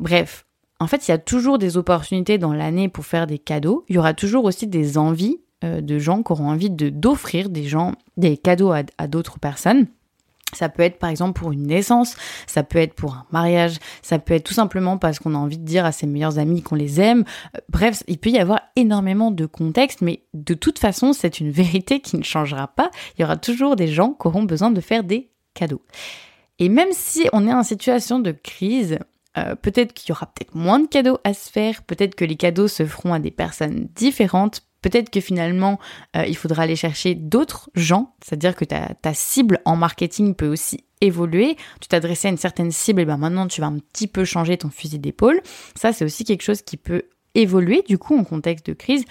Bref, 0.00 0.44
en 0.82 0.86
fait, 0.88 1.06
il 1.06 1.12
y 1.12 1.14
a 1.14 1.18
toujours 1.18 1.58
des 1.58 1.76
opportunités 1.76 2.38
dans 2.38 2.52
l'année 2.52 2.88
pour 2.88 3.06
faire 3.06 3.28
des 3.28 3.38
cadeaux. 3.38 3.84
Il 3.88 3.94
y 3.94 3.98
aura 3.98 4.14
toujours 4.14 4.44
aussi 4.44 4.66
des 4.66 4.98
envies 4.98 5.38
euh, 5.62 5.80
de 5.80 5.98
gens 6.00 6.24
qui 6.24 6.32
auront 6.32 6.50
envie 6.50 6.70
d'offrir 6.70 7.48
des 7.48 7.64
gens 7.64 7.92
des 8.16 8.36
cadeaux 8.36 8.72
à, 8.72 9.06
d'autres 9.06 9.38
personnes. 9.38 9.86
Ça 10.54 10.68
peut 10.68 10.82
être 10.82 10.98
par 10.98 11.08
exemple 11.08 11.40
pour 11.40 11.52
une 11.52 11.68
naissance, 11.68 12.16
ça 12.48 12.64
peut 12.64 12.80
être 12.80 12.94
pour 12.94 13.14
un 13.14 13.24
mariage, 13.30 13.78
ça 14.02 14.18
peut 14.18 14.34
être 14.34 14.44
tout 14.44 14.52
simplement 14.52 14.98
parce 14.98 15.18
qu'on 15.18 15.34
a 15.34 15.38
envie 15.38 15.56
de 15.56 15.64
dire 15.64 15.86
à 15.86 15.92
ses 15.92 16.06
meilleurs 16.06 16.38
amis 16.38 16.62
qu'on 16.62 16.74
les 16.74 17.00
aime. 17.00 17.24
Euh, 17.56 17.60
bref, 17.68 18.02
il 18.08 18.18
peut 18.18 18.30
y 18.30 18.38
avoir 18.38 18.60
énormément 18.74 19.30
de 19.30 19.46
contextes, 19.46 20.02
mais 20.02 20.24
de 20.34 20.54
toute 20.54 20.80
façon, 20.80 21.12
c'est 21.12 21.38
une 21.38 21.50
vérité 21.52 22.00
qui 22.00 22.16
ne 22.16 22.24
changera 22.24 22.66
pas. 22.66 22.90
Il 23.16 23.22
y 23.22 23.24
aura 23.24 23.36
toujours 23.36 23.76
des 23.76 23.88
gens 23.88 24.16
qui 24.20 24.26
auront 24.26 24.42
besoin 24.42 24.72
de 24.72 24.80
faire 24.80 25.04
des 25.04 25.30
cadeaux. 25.54 25.82
Et 26.58 26.68
même 26.68 26.90
si 26.92 27.28
on 27.32 27.46
est 27.46 27.52
en 27.52 27.62
situation 27.62 28.18
de 28.18 28.32
crise, 28.32 28.98
euh, 29.38 29.54
peut-être 29.54 29.92
qu'il 29.92 30.10
y 30.10 30.12
aura 30.12 30.26
peut-être 30.26 30.54
moins 30.54 30.78
de 30.78 30.86
cadeaux 30.86 31.18
à 31.24 31.34
se 31.34 31.50
faire, 31.50 31.82
peut-être 31.82 32.14
que 32.14 32.24
les 32.24 32.36
cadeaux 32.36 32.68
se 32.68 32.84
feront 32.84 33.14
à 33.14 33.18
des 33.18 33.30
personnes 33.30 33.88
différentes, 33.94 34.62
peut-être 34.82 35.10
que 35.10 35.20
finalement 35.20 35.78
euh, 36.16 36.26
il 36.26 36.36
faudra 36.36 36.64
aller 36.64 36.76
chercher 36.76 37.14
d'autres 37.14 37.70
gens, 37.74 38.14
c'est-à-dire 38.22 38.54
que 38.54 38.64
ta, 38.64 38.94
ta, 38.94 39.14
cible 39.14 39.60
en 39.64 39.76
marketing 39.76 40.34
peut 40.34 40.48
aussi 40.48 40.84
évoluer, 41.00 41.56
tu 41.80 41.88
t'adressais 41.88 42.28
à 42.28 42.30
une 42.30 42.36
certaine 42.36 42.70
cible 42.70 43.00
et 43.00 43.04
ben 43.04 43.16
maintenant 43.16 43.46
tu 43.46 43.60
vas 43.60 43.68
un 43.68 43.78
petit 43.78 44.06
peu 44.06 44.24
changer 44.24 44.56
ton 44.58 44.70
fusil 44.70 44.98
d'épaule, 44.98 45.40
ça 45.74 45.92
c'est 45.92 46.04
aussi 46.04 46.24
quelque 46.24 46.42
chose 46.42 46.62
qui 46.62 46.76
peut 46.76 47.04
évoluer 47.34 47.82
du 47.86 47.98
coup 47.98 48.16
en 48.16 48.24
contexte 48.24 48.66
de 48.66 48.72
crise. 48.72 49.04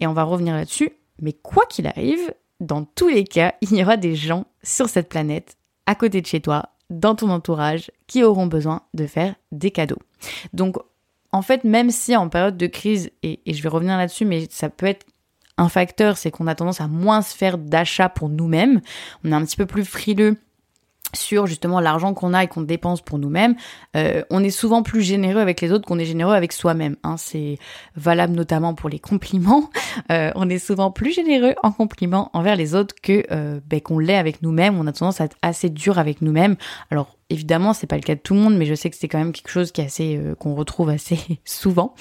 Et 0.00 0.06
on 0.06 0.12
va 0.12 0.24
revenir 0.24 0.54
là-dessus, 0.54 0.90
mais 1.20 1.32
quoi 1.32 1.66
qu'il 1.66 1.86
arrive, 1.86 2.34
dans 2.60 2.84
tous 2.84 3.08
les 3.08 3.24
cas, 3.24 3.54
il 3.60 3.74
y 3.74 3.82
aura 3.82 3.96
des 3.96 4.14
gens 4.14 4.46
sur 4.62 4.88
cette 4.88 5.08
planète 5.08 5.56
à 5.86 5.94
côté 5.94 6.20
de 6.20 6.26
chez 6.26 6.40
toi 6.40 6.70
dans 6.98 7.14
ton 7.14 7.30
entourage 7.30 7.90
qui 8.06 8.22
auront 8.22 8.46
besoin 8.46 8.82
de 8.94 9.06
faire 9.06 9.34
des 9.52 9.70
cadeaux. 9.70 9.98
Donc, 10.52 10.76
en 11.32 11.42
fait, 11.42 11.64
même 11.64 11.90
si 11.90 12.16
en 12.16 12.28
période 12.28 12.56
de 12.56 12.66
crise, 12.66 13.10
et, 13.22 13.40
je 13.46 13.62
vais 13.62 13.68
revenir 13.68 13.96
là-dessus, 13.96 14.24
mais 14.24 14.46
ça 14.50 14.68
peut 14.68 14.86
être 14.86 15.06
un 15.56 15.68
facteur, 15.68 16.16
c'est 16.16 16.30
qu'on 16.30 16.46
a 16.46 16.54
tendance 16.54 16.80
à 16.80 16.88
moins 16.88 17.22
se 17.22 17.36
faire 17.36 17.58
d'achats 17.58 18.08
pour 18.08 18.28
nous-mêmes. 18.28 18.80
On 19.24 19.32
est 19.32 19.34
un 19.34 19.44
petit 19.44 19.56
peu 19.56 19.66
plus 19.66 19.84
frileux 19.84 20.36
sur 21.14 21.46
justement 21.46 21.80
l'argent 21.80 22.14
qu'on 22.14 22.34
a 22.34 22.44
et 22.44 22.48
qu'on 22.48 22.62
dépense 22.62 23.00
pour 23.00 23.18
nous-mêmes, 23.18 23.54
euh, 23.96 24.22
on 24.30 24.42
est 24.42 24.50
souvent 24.50 24.82
plus 24.82 25.02
généreux 25.02 25.40
avec 25.40 25.60
les 25.60 25.72
autres 25.72 25.86
qu'on 25.86 25.98
est 25.98 26.04
généreux 26.04 26.34
avec 26.34 26.52
soi-même. 26.52 26.96
Hein. 27.02 27.16
C'est 27.16 27.58
valable 27.96 28.34
notamment 28.34 28.74
pour 28.74 28.88
les 28.88 28.98
compliments. 28.98 29.70
Euh, 30.10 30.32
on 30.34 30.50
est 30.50 30.58
souvent 30.58 30.90
plus 30.90 31.12
généreux 31.12 31.54
en 31.62 31.70
compliments 31.70 32.28
envers 32.32 32.56
les 32.56 32.74
autres 32.74 32.94
que 33.00 33.24
euh, 33.30 33.60
ben, 33.64 33.80
qu'on 33.80 33.98
l'est 34.00 34.16
avec 34.16 34.42
nous-mêmes. 34.42 34.76
On 34.78 34.86
a 34.86 34.92
tendance 34.92 35.20
à 35.20 35.24
être 35.24 35.36
assez 35.40 35.70
dur 35.70 35.98
avec 35.98 36.20
nous-mêmes. 36.20 36.56
Alors 36.90 37.16
Évidemment, 37.34 37.72
c'est 37.72 37.88
pas 37.88 37.96
le 37.96 38.02
cas 38.02 38.14
de 38.14 38.20
tout 38.20 38.34
le 38.34 38.38
monde, 38.38 38.56
mais 38.56 38.64
je 38.64 38.76
sais 38.76 38.90
que 38.90 38.96
c'est 38.96 39.08
quand 39.08 39.18
même 39.18 39.32
quelque 39.32 39.50
chose 39.50 39.72
euh, 39.98 40.36
qu'on 40.36 40.54
retrouve 40.54 40.88
assez 40.88 41.18
souvent. 41.44 41.96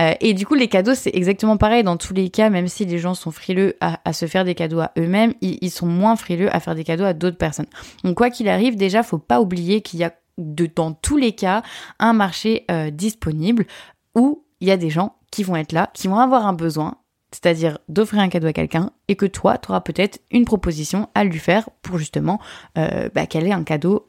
Euh, 0.00 0.14
et 0.20 0.32
du 0.32 0.46
coup, 0.46 0.54
les 0.54 0.68
cadeaux, 0.68 0.94
c'est 0.94 1.14
exactement 1.14 1.58
pareil 1.58 1.82
dans 1.82 1.98
tous 1.98 2.14
les 2.14 2.30
cas. 2.30 2.48
Même 2.48 2.68
si 2.68 2.86
les 2.86 2.98
gens 2.98 3.12
sont 3.12 3.30
frileux 3.30 3.76
à, 3.82 4.14
se 4.14 4.24
faire 4.24 4.46
des 4.46 4.54
cadeaux 4.54 4.80
à 4.80 4.92
eux-mêmes, 4.96 5.34
ils, 5.42 5.70
sont 5.70 5.84
moins 5.84 6.16
frileux 6.16 6.48
à 6.56 6.58
faire 6.58 6.74
des 6.74 6.84
cadeaux 6.84 7.04
à 7.04 7.12
d'autres 7.12 7.36
personnes. 7.36 7.66
Donc 8.02 8.16
quoi 8.16 8.30
qu'il 8.30 8.48
arrive, 8.48 8.76
déjà, 8.76 9.02
faut 9.02 9.18
pas 9.18 9.42
oublier 9.42 9.82
qu'il 9.82 10.00
y 10.00 10.04
a 10.04 10.14
dans 10.38 10.94
tous 10.94 11.18
les 11.18 11.32
cas 11.32 11.62
un 11.98 12.14
marché 12.14 12.64
euh, 12.70 12.88
disponible 12.88 13.66
où 14.14 14.42
il 14.60 14.68
y 14.68 14.70
a 14.70 14.78
des 14.78 14.88
gens 14.88 15.16
qui 15.30 15.42
vont 15.42 15.56
être 15.56 15.72
là, 15.72 15.90
qui 15.92 16.08
vont 16.08 16.18
avoir 16.18 16.46
un 16.46 16.54
besoin, 16.54 16.96
c'est-à-dire 17.30 17.78
d'offrir 17.90 18.22
un 18.22 18.30
cadeau 18.30 18.46
à 18.46 18.54
quelqu'un, 18.54 18.92
et 19.08 19.16
que 19.16 19.26
toi, 19.26 19.58
tu 19.58 19.68
auras 19.68 19.82
peut-être 19.82 20.18
une 20.30 20.46
proposition 20.46 21.10
à 21.14 21.24
lui 21.24 21.38
faire 21.38 21.68
pour 21.82 21.98
justement 21.98 22.40
bah, 22.74 23.26
qu'elle 23.26 23.46
ait 23.46 23.52
un 23.52 23.64
cadeau 23.64 24.08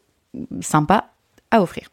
sympa 0.61 1.11
à 1.51 1.61
offrir. 1.61 1.89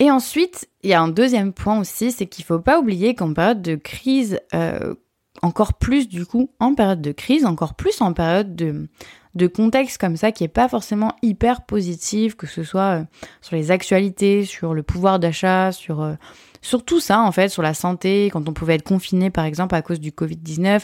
Et 0.00 0.10
ensuite, 0.10 0.68
il 0.82 0.90
y 0.90 0.94
a 0.94 1.00
un 1.00 1.08
deuxième 1.08 1.52
point 1.52 1.78
aussi, 1.78 2.10
c'est 2.10 2.26
qu'il 2.26 2.42
ne 2.44 2.46
faut 2.46 2.58
pas 2.58 2.80
oublier 2.80 3.14
qu'en 3.14 3.34
période 3.34 3.60
de 3.60 3.74
crise, 3.74 4.40
euh, 4.54 4.94
encore 5.42 5.74
plus 5.74 6.08
du 6.08 6.24
coup, 6.24 6.50
en 6.58 6.74
période 6.74 7.02
de 7.02 7.12
crise, 7.12 7.44
encore 7.44 7.74
plus 7.74 8.00
en 8.00 8.14
période 8.14 8.56
de, 8.56 9.46
contexte 9.46 9.98
comme 9.98 10.16
ça 10.16 10.32
qui 10.32 10.42
est 10.42 10.48
pas 10.48 10.70
forcément 10.70 11.14
hyper 11.22 11.66
positif, 11.66 12.34
que 12.34 12.46
ce 12.46 12.62
soit 12.62 13.00
euh, 13.00 13.04
sur 13.42 13.56
les 13.56 13.70
actualités, 13.70 14.46
sur 14.46 14.72
le 14.72 14.82
pouvoir 14.82 15.18
d'achat, 15.18 15.70
sur, 15.70 16.00
euh, 16.00 16.14
sur 16.62 16.82
tout 16.82 17.00
ça 17.00 17.20
en 17.20 17.30
fait, 17.30 17.50
sur 17.50 17.62
la 17.62 17.74
santé, 17.74 18.30
quand 18.32 18.48
on 18.48 18.54
pouvait 18.54 18.76
être 18.76 18.82
confiné 18.82 19.28
par 19.28 19.44
exemple 19.44 19.74
à 19.74 19.82
cause 19.82 20.00
du 20.00 20.12
Covid-19. 20.12 20.80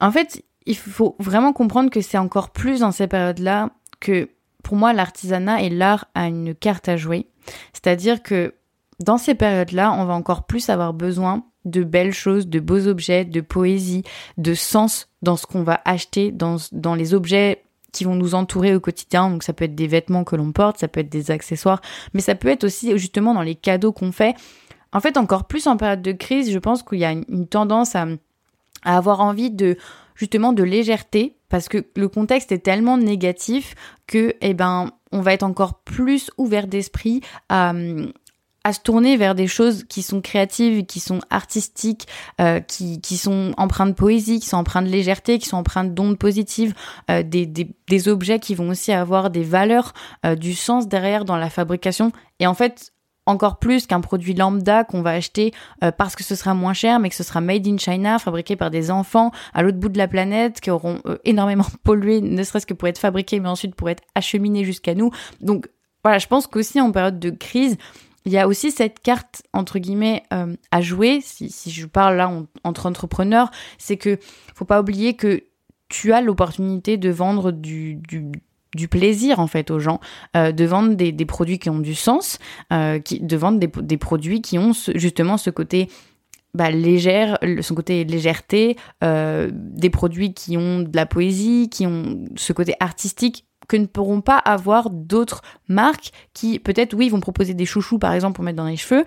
En 0.00 0.10
fait, 0.10 0.44
il 0.66 0.76
faut 0.76 1.14
vraiment 1.20 1.52
comprendre 1.52 1.88
que 1.88 2.00
c'est 2.00 2.18
encore 2.18 2.50
plus 2.50 2.80
dans 2.80 2.90
ces 2.90 3.06
périodes-là 3.06 3.70
que 4.00 4.28
pour 4.62 4.76
moi, 4.76 4.92
l'artisanat 4.92 5.62
et 5.62 5.70
l'art 5.70 6.06
a 6.14 6.26
une 6.26 6.54
carte 6.54 6.88
à 6.88 6.96
jouer. 6.96 7.26
C'est-à-dire 7.72 8.22
que 8.22 8.54
dans 9.00 9.18
ces 9.18 9.34
périodes-là, 9.34 9.92
on 9.92 10.04
va 10.04 10.14
encore 10.14 10.44
plus 10.44 10.68
avoir 10.68 10.92
besoin 10.92 11.44
de 11.64 11.84
belles 11.84 12.12
choses, 12.12 12.48
de 12.48 12.60
beaux 12.60 12.86
objets, 12.88 13.24
de 13.24 13.40
poésie, 13.40 14.02
de 14.38 14.54
sens 14.54 15.08
dans 15.22 15.36
ce 15.36 15.46
qu'on 15.46 15.62
va 15.62 15.80
acheter, 15.84 16.32
dans, 16.32 16.56
dans 16.72 16.94
les 16.94 17.14
objets 17.14 17.62
qui 17.92 18.04
vont 18.04 18.14
nous 18.14 18.34
entourer 18.34 18.74
au 18.74 18.80
quotidien. 18.80 19.30
Donc 19.30 19.42
ça 19.42 19.52
peut 19.52 19.64
être 19.64 19.74
des 19.74 19.86
vêtements 19.86 20.24
que 20.24 20.34
l'on 20.34 20.52
porte, 20.52 20.78
ça 20.78 20.88
peut 20.88 21.00
être 21.00 21.08
des 21.08 21.30
accessoires, 21.30 21.80
mais 22.14 22.20
ça 22.20 22.34
peut 22.34 22.48
être 22.48 22.64
aussi 22.64 22.96
justement 22.98 23.34
dans 23.34 23.42
les 23.42 23.54
cadeaux 23.54 23.92
qu'on 23.92 24.12
fait. 24.12 24.34
En 24.92 25.00
fait, 25.00 25.16
encore 25.16 25.44
plus 25.44 25.66
en 25.66 25.76
période 25.76 26.02
de 26.02 26.12
crise, 26.12 26.50
je 26.50 26.58
pense 26.58 26.82
qu'il 26.82 26.98
y 26.98 27.04
a 27.04 27.12
une, 27.12 27.46
tendance 27.46 27.94
à, 27.94 28.06
à 28.82 28.96
avoir 28.96 29.20
envie 29.20 29.50
de 29.50 29.76
justement 30.14 30.52
de 30.52 30.62
légèreté 30.62 31.36
parce 31.52 31.68
que 31.68 31.84
le 31.96 32.08
contexte 32.08 32.50
est 32.50 32.60
tellement 32.60 32.96
négatif 32.96 33.74
que 34.06 34.34
eh 34.40 34.54
ben 34.54 34.90
on 35.12 35.20
va 35.20 35.34
être 35.34 35.42
encore 35.42 35.80
plus 35.80 36.30
ouvert 36.38 36.66
d'esprit 36.66 37.20
à 37.50 38.72
se 38.72 38.80
tourner 38.80 39.18
vers 39.18 39.34
des 39.34 39.46
choses 39.46 39.84
qui 39.84 40.00
sont 40.00 40.22
créatives, 40.22 40.86
qui 40.86 40.98
sont 40.98 41.20
artistiques, 41.28 42.08
euh, 42.40 42.60
qui, 42.60 43.16
sont 43.18 43.52
empreintes 43.58 43.90
de 43.90 43.94
poésie, 43.94 44.40
qui 44.40 44.46
sont 44.46 44.56
empreintes 44.56 44.86
de 44.86 44.90
légèreté, 44.90 45.38
qui 45.38 45.46
sont 45.46 45.58
empreintes 45.58 45.92
d'ondes 45.92 46.18
positives, 46.18 46.72
euh, 47.10 47.22
des, 47.22 48.08
objets 48.08 48.38
qui 48.38 48.54
vont 48.54 48.70
aussi 48.70 48.90
avoir 48.90 49.28
des 49.28 49.42
valeurs, 49.42 49.92
euh, 50.24 50.36
du 50.36 50.54
sens 50.54 50.88
derrière 50.88 51.26
dans 51.26 51.36
la 51.36 51.50
fabrication. 51.50 52.12
Et 52.40 52.46
en 52.46 52.54
fait, 52.54 52.92
encore 53.26 53.58
plus 53.58 53.86
qu'un 53.86 54.00
produit 54.00 54.34
lambda 54.34 54.84
qu'on 54.84 55.02
va 55.02 55.10
acheter 55.10 55.52
euh, 55.84 55.92
parce 55.92 56.16
que 56.16 56.24
ce 56.24 56.34
sera 56.34 56.54
moins 56.54 56.72
cher, 56.72 56.98
mais 56.98 57.08
que 57.08 57.14
ce 57.14 57.22
sera 57.22 57.40
made 57.40 57.66
in 57.66 57.78
China, 57.78 58.18
fabriqué 58.18 58.56
par 58.56 58.70
des 58.70 58.90
enfants 58.90 59.30
à 59.54 59.62
l'autre 59.62 59.78
bout 59.78 59.88
de 59.88 59.98
la 59.98 60.08
planète, 60.08 60.60
qui 60.60 60.70
auront 60.70 61.00
euh, 61.06 61.18
énormément 61.24 61.66
pollué, 61.84 62.20
ne 62.20 62.42
serait-ce 62.42 62.66
que 62.66 62.74
pour 62.74 62.88
être 62.88 62.98
fabriqués, 62.98 63.40
mais 63.40 63.48
ensuite 63.48 63.74
pour 63.74 63.88
être 63.90 64.02
acheminés 64.14 64.64
jusqu'à 64.64 64.94
nous. 64.94 65.10
Donc 65.40 65.68
voilà, 66.02 66.18
je 66.18 66.26
pense 66.26 66.46
qu'aussi 66.46 66.80
en 66.80 66.90
période 66.90 67.20
de 67.20 67.30
crise, 67.30 67.76
il 68.24 68.32
y 68.32 68.38
a 68.38 68.46
aussi 68.46 68.70
cette 68.70 69.00
carte 69.00 69.42
entre 69.52 69.78
guillemets 69.78 70.22
euh, 70.32 70.54
à 70.70 70.80
jouer. 70.80 71.20
Si, 71.22 71.50
si, 71.50 71.70
je 71.70 71.86
parle 71.86 72.16
là 72.16 72.30
entre 72.64 72.86
entrepreneurs, 72.86 73.50
c'est 73.78 73.96
que 73.96 74.18
faut 74.54 74.64
pas 74.64 74.80
oublier 74.80 75.14
que 75.14 75.44
tu 75.88 76.12
as 76.12 76.20
l'opportunité 76.20 76.96
de 76.96 77.10
vendre 77.10 77.52
du, 77.52 77.96
du 77.96 78.32
du 78.74 78.88
plaisir 78.88 79.38
en 79.38 79.46
fait 79.46 79.70
aux 79.70 79.78
gens 79.78 80.00
euh, 80.36 80.52
de 80.52 80.64
vendre 80.64 80.94
des, 80.94 81.12
produits 81.26 81.58
qui 81.58 81.70
ont 81.70 81.78
du 81.78 81.94
sens, 81.94 82.38
euh, 82.72 82.98
qui, 82.98 83.20
de 83.20 83.36
vendre 83.36 83.58
des, 83.58 83.68
des, 83.68 83.96
produits 83.96 84.42
qui 84.42 84.58
ont 84.58 84.72
justement 84.94 85.36
ce 85.36 85.50
côté 85.50 85.88
bah, 86.54 86.70
légère, 86.70 87.38
son 87.60 87.74
côté 87.74 88.04
légèreté, 88.04 88.76
euh, 89.02 89.50
des 89.52 89.90
produits 89.90 90.34
qui 90.34 90.56
ont 90.56 90.80
de 90.80 90.94
la 90.94 91.06
poésie, 91.06 91.68
qui 91.70 91.86
ont 91.86 92.24
ce 92.36 92.52
côté 92.52 92.74
artistique 92.80 93.46
que 93.68 93.76
ne 93.76 93.86
pourront 93.86 94.20
pas 94.20 94.38
avoir 94.38 94.90
d'autres 94.90 95.42
marques 95.68 96.10
qui 96.34 96.58
peut-être 96.58 96.94
oui 96.94 97.08
vont 97.08 97.20
proposer 97.20 97.54
des 97.54 97.64
chouchous 97.64 97.98
par 97.98 98.12
exemple 98.12 98.34
pour 98.34 98.44
mettre 98.44 98.56
dans 98.56 98.66
les 98.66 98.76
cheveux, 98.76 99.04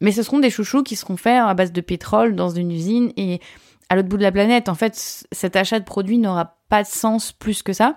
mais 0.00 0.12
ce 0.12 0.22
seront 0.22 0.38
des 0.38 0.50
chouchous 0.50 0.82
qui 0.82 0.96
seront 0.96 1.16
faits 1.16 1.40
à 1.40 1.54
base 1.54 1.72
de 1.72 1.80
pétrole 1.80 2.34
dans 2.34 2.50
une 2.50 2.70
usine 2.72 3.12
et 3.16 3.40
à 3.88 3.96
l'autre 3.96 4.08
bout 4.08 4.16
de 4.16 4.22
la 4.22 4.32
planète. 4.32 4.68
En 4.68 4.74
fait, 4.74 5.26
cet 5.32 5.54
achat 5.54 5.78
de 5.78 5.84
produits 5.84 6.18
n'aura 6.18 6.56
pas 6.68 6.82
de 6.82 6.88
sens 6.88 7.32
plus 7.32 7.62
que 7.62 7.72
ça. 7.72 7.96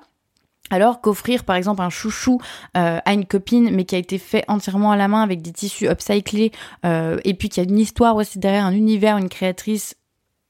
Alors 0.71 1.01
qu'offrir 1.01 1.43
par 1.43 1.55
exemple 1.55 1.81
un 1.81 1.89
chouchou 1.89 2.39
euh, 2.75 2.99
à 3.03 3.13
une 3.13 3.25
copine 3.25 3.69
mais 3.71 3.85
qui 3.85 3.95
a 3.95 3.99
été 3.99 4.17
fait 4.17 4.43
entièrement 4.47 4.91
à 4.91 4.97
la 4.97 5.07
main 5.07 5.21
avec 5.21 5.41
des 5.41 5.51
tissus 5.51 5.87
upcyclés 5.87 6.51
euh, 6.85 7.19
et 7.23 7.35
puis 7.35 7.49
qu'il 7.49 7.63
y 7.63 7.67
a 7.67 7.69
une 7.69 7.77
histoire 7.77 8.15
aussi 8.15 8.39
derrière, 8.39 8.65
un 8.65 8.73
univers, 8.73 9.17
une 9.17 9.29
créatrice 9.29 9.95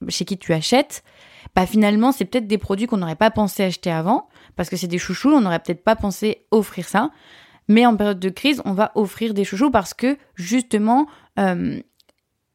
chez 0.08 0.24
qui 0.24 0.38
tu 0.38 0.54
achètes, 0.54 1.04
bah 1.54 1.66
finalement 1.66 2.12
c'est 2.12 2.26
peut-être 2.26 2.48
des 2.48 2.58
produits 2.58 2.88
qu'on 2.88 2.98
n'aurait 2.98 3.16
pas 3.16 3.32
pensé 3.32 3.64
acheter 3.64 3.92
avant 3.92 4.30
parce 4.56 4.70
que 4.70 4.78
c'est 4.78 4.88
des 4.88 4.98
chouchous, 4.98 5.34
on 5.34 5.42
n'aurait 5.42 5.60
peut-être 5.60 5.84
pas 5.84 5.96
pensé 5.96 6.48
offrir 6.52 6.88
ça. 6.88 7.12
Mais 7.68 7.86
en 7.86 7.96
période 7.96 8.20
de 8.20 8.30
crise, 8.30 8.62
on 8.66 8.74
va 8.74 8.92
offrir 8.96 9.34
des 9.34 9.44
chouchous 9.44 9.72
parce 9.72 9.94
que 9.94 10.18
justement, 10.36 11.08
euh, 11.40 11.80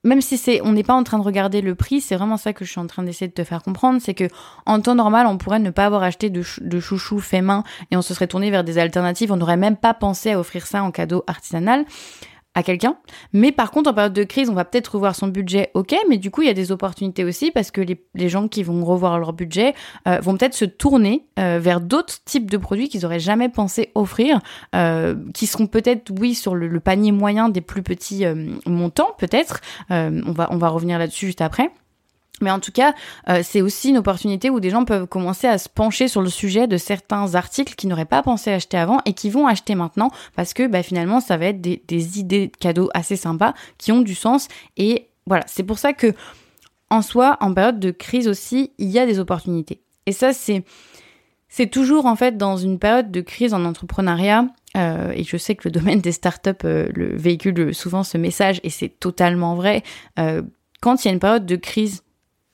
même 0.02 0.21
si 0.23 0.38
c'est, 0.38 0.61
on 0.62 0.73
n'est 0.73 0.83
pas 0.83 0.95
en 0.95 1.04
train 1.04 1.19
de 1.19 1.23
regarder 1.23 1.61
le 1.61 1.75
prix, 1.75 2.00
c'est 2.00 2.16
vraiment 2.16 2.37
ça 2.37 2.52
que 2.52 2.64
je 2.64 2.71
suis 2.71 2.80
en 2.80 2.87
train 2.87 3.02
d'essayer 3.02 3.28
de 3.28 3.35
te 3.35 3.45
faire 3.45 3.62
comprendre, 3.62 4.00
c'est 4.02 4.14
que 4.14 4.28
en 4.64 4.80
temps 4.80 4.95
normal, 4.95 5.26
on 5.26 5.37
pourrait 5.37 5.59
ne 5.59 5.71
pas 5.71 5.85
avoir 5.85 6.02
acheté 6.02 6.30
de, 6.30 6.42
de 6.61 6.80
chouchou 6.80 7.19
fait 7.21 7.42
main 7.42 7.64
et 7.90 7.97
on 7.97 8.02
se 8.02 8.14
serait 8.14 8.26
tourné 8.26 8.50
vers 8.50 8.64
des 8.64 8.78
alternatives. 8.78 9.30
On 9.30 9.37
n'aurait 9.37 9.57
même 9.59 9.76
pas 9.76 9.92
pensé 9.92 10.33
à 10.33 10.40
offrir 10.40 10.66
ça 10.66 10.83
en 10.83 10.90
cadeau 10.90 11.23
artisanal 11.26 11.85
à 12.54 12.62
quelqu'un. 12.62 12.97
Mais 13.33 13.52
par 13.52 13.71
contre, 13.71 13.90
en 13.90 13.95
période 13.95 14.12
de 14.12 14.25
crise, 14.25 14.50
on 14.50 14.54
va 14.54 14.64
peut-être 14.64 14.95
revoir 14.95 15.14
son 15.14 15.28
budget, 15.28 15.71
ok, 15.75 15.95
mais 16.09 16.19
du 16.19 16.30
coup, 16.30 16.42
il 16.42 16.47
y 16.47 16.50
a 16.50 16.54
des 16.54 16.73
opportunités 16.73 17.25
aussi 17.25 17.50
parce 17.50 17.71
que 17.71 17.80
les, 17.80 18.04
les 18.14 18.28
gens 18.28 18.49
qui 18.49 18.62
vont 18.62 18.85
revoir 18.85 19.19
leur 19.19 19.33
budget 19.33 19.75
euh, 20.09 20.19
vont 20.21 20.37
peut-être 20.37 20.54
se 20.54 20.64
tourner 20.64 21.26
euh, 21.38 21.59
vers 21.61 21.80
d'autres 21.80 22.23
types 22.25 22.50
de 22.50 22.57
produits 22.57 22.88
qu'ils 22.88 23.07
auraient 23.07 23.21
jamais 23.21 23.49
pensé 23.49 23.92
offrir, 23.95 24.40
euh, 24.75 25.14
qui 25.33 25.47
seront 25.47 25.66
peut-être, 25.66 26.11
oui, 26.19 26.35
sur 26.35 26.54
le, 26.54 26.66
le, 26.66 26.80
panier 26.80 27.12
moyen 27.12 27.50
des 27.50 27.61
plus 27.61 27.83
petits 27.83 28.25
montants, 28.66 29.14
peut-être. 29.19 29.61
on, 29.90 30.33
va, 30.33 30.49
on 30.50 30.57
va 30.57 30.69
revenir 30.69 30.99
là-dessus 30.99 31.26
juste 31.26 31.40
après. 31.42 31.71
Mais 32.40 32.50
en 32.50 32.61
tout 32.61 32.73
cas, 32.73 32.94
euh, 33.28 33.40
c'est 33.42 33.61
aussi 33.61 33.90
une 33.90 33.99
opportunité 33.99 34.50
où 34.50 34.61
des 34.61 34.70
gens 34.70 34.85
peuvent 34.85 35.06
commencer 35.06 35.47
à 35.47 35.59
se 35.59 35.68
pencher 35.68 36.09
sur 36.09 36.23
le 36.23 36.28
sujet 36.28 36.66
de 36.66 36.76
certains 36.76 37.35
articles 37.35 37.75
qu'ils 37.75 37.90
n'auraient 37.90 38.04
pas 38.04 38.23
pensé 38.23 38.50
acheter 38.50 38.76
avant 38.76 39.00
et 39.04 39.12
qui 39.12 39.30
vont 39.30 39.47
acheter 39.47 39.75
maintenant 39.75 40.11
parce 40.37 40.54
que 40.54 40.66
bah, 40.66 40.82
finalement, 40.82 41.20
ça 41.20 41.37
va 41.37 41.47
être 41.47 41.61
des, 41.61 41.82
des 41.87 42.18
idées 42.18 42.49
de 42.49 42.56
cadeaux 42.56 42.90
assez 42.94 43.16
sympas 43.16 43.54
qui 43.78 43.92
ont 43.92 44.00
du 44.00 44.14
sens. 44.14 44.49
Et 44.76 45.09
voilà, 45.26 45.44
c'est 45.47 45.64
pour 45.64 45.78
ça 45.78 45.92
que 45.92 46.14
en 46.90 47.02
soi, 47.02 47.37
en 47.40 47.54
période 47.54 47.78
de 47.78 47.90
crise 47.90 48.26
aussi, 48.26 48.73
il 48.78 48.88
y 48.88 48.99
a 48.99 49.06
des 49.06 49.20
opportunités. 49.20 49.80
Et 50.06 50.12
ça, 50.12 50.32
c'est 50.32 50.64
c'est 51.50 51.66
toujours 51.66 52.06
en 52.06 52.16
fait 52.16 52.37
dans 52.37 52.56
une 52.56 52.78
période 52.78 53.11
de 53.11 53.20
crise 53.20 53.52
en 53.52 53.64
entrepreneuriat. 53.64 54.47
Euh, 54.76 55.12
et 55.14 55.25
je 55.25 55.37
sais 55.37 55.56
que 55.56 55.68
le 55.68 55.73
domaine 55.78 56.00
des 56.00 56.12
startups 56.12 56.50
euh, 56.64 56.88
le 56.94 57.16
véhicule 57.16 57.75
souvent 57.75 58.04
ce 58.04 58.16
message 58.16 58.61
et 58.62 58.70
c'est 58.70 58.88
totalement 58.88 59.56
vrai. 59.56 59.82
Euh, 60.18 60.42
quand 60.80 61.04
il 61.04 61.09
y 61.09 61.11
a 61.11 61.12
une 61.12 61.20
période 61.20 61.44
de 61.44 61.56
crise 61.56 62.04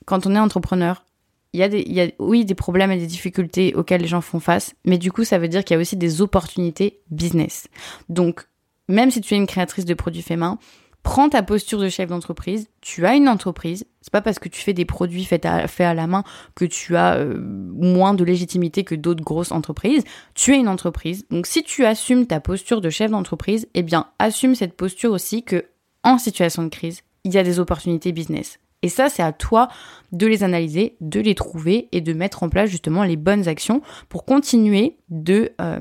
quand 0.07 0.27
on 0.27 0.35
est 0.35 0.39
entrepreneur, 0.39 1.05
il 1.53 1.61
y, 1.61 1.63
a 1.63 1.69
des, 1.69 1.83
y 1.83 2.01
a, 2.01 2.09
oui, 2.19 2.45
des 2.45 2.55
problèmes 2.55 2.91
et 2.93 2.99
des 2.99 3.07
difficultés 3.07 3.75
auxquels 3.75 4.03
les 4.03 4.09
gens 4.09 4.21
font 4.21 4.41
face, 4.41 4.75
mais 4.85 4.99
du 4.99 5.13
coup, 5.13 5.25
ça 5.25 5.39
veut 5.39 5.49
dire 5.49 5.65
qu'il 5.65 5.75
y 5.75 5.79
a 5.79 5.81
aussi 5.81 5.97
des 5.97 6.21
opportunités 6.21 7.01
business. 7.11 7.69
Donc, 8.09 8.47
même 8.89 9.11
si 9.11 9.21
tu 9.21 9.35
es 9.35 9.37
une 9.37 9.47
créatrice 9.47 9.85
de 9.85 9.95
produits 9.95 10.23
faits 10.23 10.39
main, 10.39 10.59
prends 11.03 11.29
ta 11.29 11.43
posture 11.43 11.79
de 11.79 11.89
chef 11.89 12.09
d'entreprise. 12.09 12.69
Tu 12.81 13.07
as 13.07 13.15
une 13.15 13.29
entreprise. 13.29 13.87
C'est 14.01 14.13
pas 14.13 14.21
parce 14.21 14.39
que 14.39 14.49
tu 14.49 14.61
fais 14.61 14.73
des 14.73 14.85
produits 14.85 15.25
faits 15.25 15.47
à, 15.47 15.67
à 15.79 15.95
la 15.95 16.07
main 16.07 16.25
que 16.57 16.65
tu 16.65 16.97
as 16.97 17.17
euh, 17.17 17.39
moins 17.41 18.13
de 18.13 18.25
légitimité 18.25 18.83
que 18.83 18.97
d'autres 18.97 19.23
grosses 19.25 19.53
entreprises. 19.53 20.03
Tu 20.35 20.53
es 20.53 20.59
une 20.59 20.69
entreprise. 20.69 21.25
Donc, 21.31 21.47
si 21.47 21.63
tu 21.63 21.85
assumes 21.85 22.27
ta 22.27 22.41
posture 22.41 22.81
de 22.81 22.91
chef 22.91 23.13
d'entreprise, 23.13 23.69
eh 23.75 23.83
bien, 23.83 24.09
assume 24.19 24.57
cette 24.57 24.77
posture 24.77 25.13
aussi 25.13 25.45
que, 25.45 25.65
en 26.03 26.19
situation 26.19 26.65
de 26.65 26.69
crise, 26.69 27.03
il 27.23 27.33
y 27.33 27.39
a 27.39 27.45
des 27.45 27.61
opportunités 27.61 28.13
business. 28.13 28.59
Et 28.83 28.89
ça, 28.89 29.09
c'est 29.09 29.23
à 29.23 29.33
toi 29.33 29.69
de 30.13 30.27
les 30.27 30.45
analyser, 30.45 30.97
de 31.01 31.21
les 31.21 31.35
trouver 31.35 31.89
et 31.93 32.01
de 32.01 32.13
mettre 32.13 32.43
en 32.43 32.49
place 32.49 32.71
justement 32.71 33.05
les 33.05 33.17
bonnes 33.17 33.49
actions 33.49 33.83
pour 34.09 34.25
continuer 34.25 34.97
de, 35.09 35.53
euh, 35.61 35.79